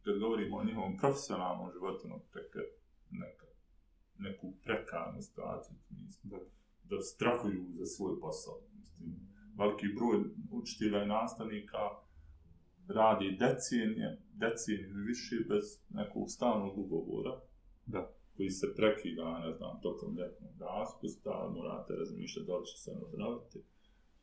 [0.05, 2.61] kad govorimo o njihovom profesionalnom životu, no, preka,
[3.11, 3.47] neka,
[4.19, 6.39] neku prekarnu situaciju, mislim, da,
[6.91, 8.57] da strahuju za svoj posao.
[8.81, 9.09] Mislim,
[9.59, 10.17] veliki broj
[10.51, 11.79] učitelja i nastavnika
[12.89, 17.41] radi decenije, decenije više bez nekog stalnog ugovora,
[17.87, 18.13] Da.
[18.37, 23.59] koji se prekida, ne znam, tokom ljetnog raspusta, morate razmišljati da li će se obnoviti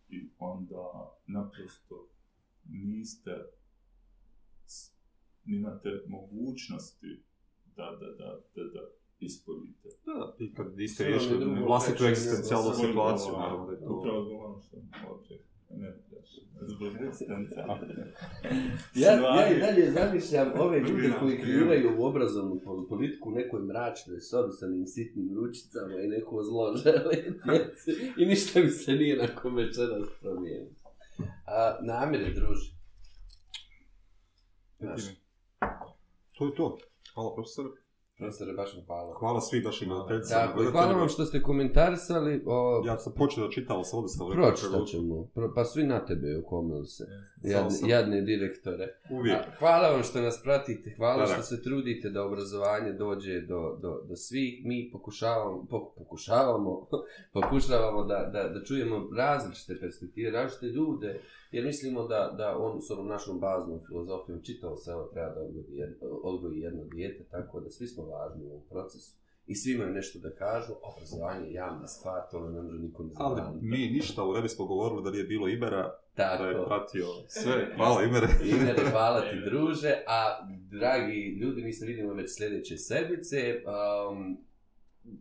[0.10, 2.08] i onda naprosto
[2.70, 3.36] niste,
[5.46, 7.24] nimate mogućnosti
[7.76, 8.82] da, da, da, da, da
[9.20, 9.90] ispunite.
[10.06, 14.00] Da, i kad niste riješili vlastitu egzistencijalnu situaciju, naravno da je to...
[14.00, 14.78] Upravo zbog ono što
[15.10, 15.94] ovdje ne
[16.68, 16.94] zbog.
[18.96, 23.62] Ja, ja i dalje zamišljam ove ljude koji kreiraju ovu obrazovnu pol- politiku u nekoj
[23.62, 27.16] mračnoj sobi sa njim sitnim ručicama i neko zlo žele
[28.18, 30.72] i ništa mi se nije nakon večeras promijenilo.
[31.48, 32.72] A, namire, druži.
[34.80, 35.02] Znaš,
[36.38, 36.78] To je to.
[37.14, 37.66] Hvala profesor.
[38.24, 39.14] Profesore, baš vam hvala.
[39.20, 40.48] Hvala svim našim gledateljicama.
[40.48, 42.44] Tako, hvala vam što ste komentarisali.
[42.46, 44.30] O, Ja sam počeo da čitam, ali sam odustao.
[44.32, 45.28] pročitat ćemo.
[45.34, 47.04] Pro, pa svi na tebe okomili se.
[47.44, 48.88] Jadne, jadne direktore.
[49.12, 49.38] Uvijek.
[49.38, 53.78] A, hvala vam što nas pratite, hvala Da, što se trudite da obrazovanje dođe do,
[53.82, 54.66] do, do svih.
[54.66, 56.88] Mi pokušavamo, po, pokušavamo,
[57.34, 61.22] pokušavamo da, da, da čujemo različite perspektive, različite ljude,
[61.54, 65.42] jer mislimo da, da on s onom našom baznom filozofijom čitao se ovo treba da
[65.42, 69.18] odgoji jedno, odgoji jedno dijete, tako da svi smo važni u ovom procesu.
[69.48, 73.10] I svi imaju nešto da kažu, obrazovanje je javna stvar, to ne može niko ne
[73.16, 76.66] Ali mi ništa u Rebi smo govorili da nije bilo Ibera, da je Tako.
[76.66, 77.74] pratio sve.
[77.76, 78.28] Hvala Ibere.
[78.44, 83.62] Imere, hvala ti druže, a dragi ljudi, mi se vidimo već sljedeće sedmice.
[83.66, 84.38] Um,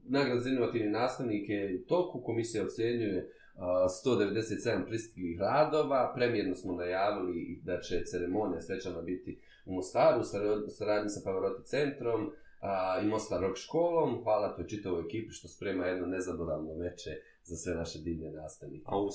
[0.05, 3.33] nagrad za inovativne nastavnike je toku, komisija ocenjuje
[3.63, 10.21] 197 pristiglih radova, premjerno smo najavili da će ceremonija svečana biti u Mostaru,
[10.67, 12.31] u saradnji sa Pavarotti centrom
[12.61, 14.23] a, i Mostar Rock školom.
[14.23, 17.11] Hvala toj čitavoj ekipi što sprema jedno nezaboravno veče
[17.43, 18.85] za sve naše divne nastavnike.
[18.87, 19.09] A u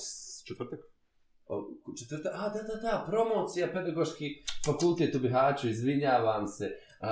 [0.46, 0.80] četvrtak?
[1.98, 4.24] Četvrta, a da, da, da, promocija, pedagoški
[4.66, 6.70] fakultet u Bihaću, izvinjavam se.
[7.00, 7.10] A,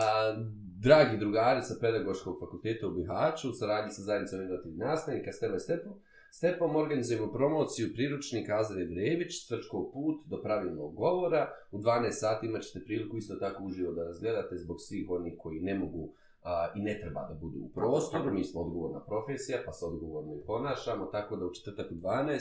[0.79, 5.59] dragi drugari sa pedagoškog fakulteta u Bihaću, u saradnji sa zajednicom inovativnih nastavnika, Step by
[5.59, 5.93] Stepom,
[6.31, 11.49] Stepom organizujemo promociju priručnika Azre Brević, Tvrčkov put do pravilnog govora.
[11.71, 15.61] U 12 sati imat ćete priliku isto tako uživo da razgledate zbog svih onih koji
[15.61, 16.13] ne mogu
[16.43, 18.33] a, i ne treba da budu u prostoru.
[18.33, 22.41] Mi smo odgovorna profesija, pa se odgovorno i ponašamo, tako da u četvrtak u 12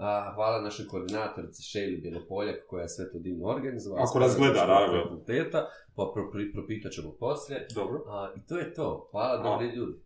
[0.00, 4.02] A, hvala našoj koordinatorici Šejli Bjelopoljak koja je sve to divno organizovala.
[4.02, 5.02] Ako nas gleda, naravno.
[5.02, 7.66] Fakulteta, pa pro, pro, propitat ćemo poslije.
[7.74, 8.04] Dobro.
[8.06, 9.08] A, I to je to.
[9.10, 9.98] Hvala, dobri ljudi.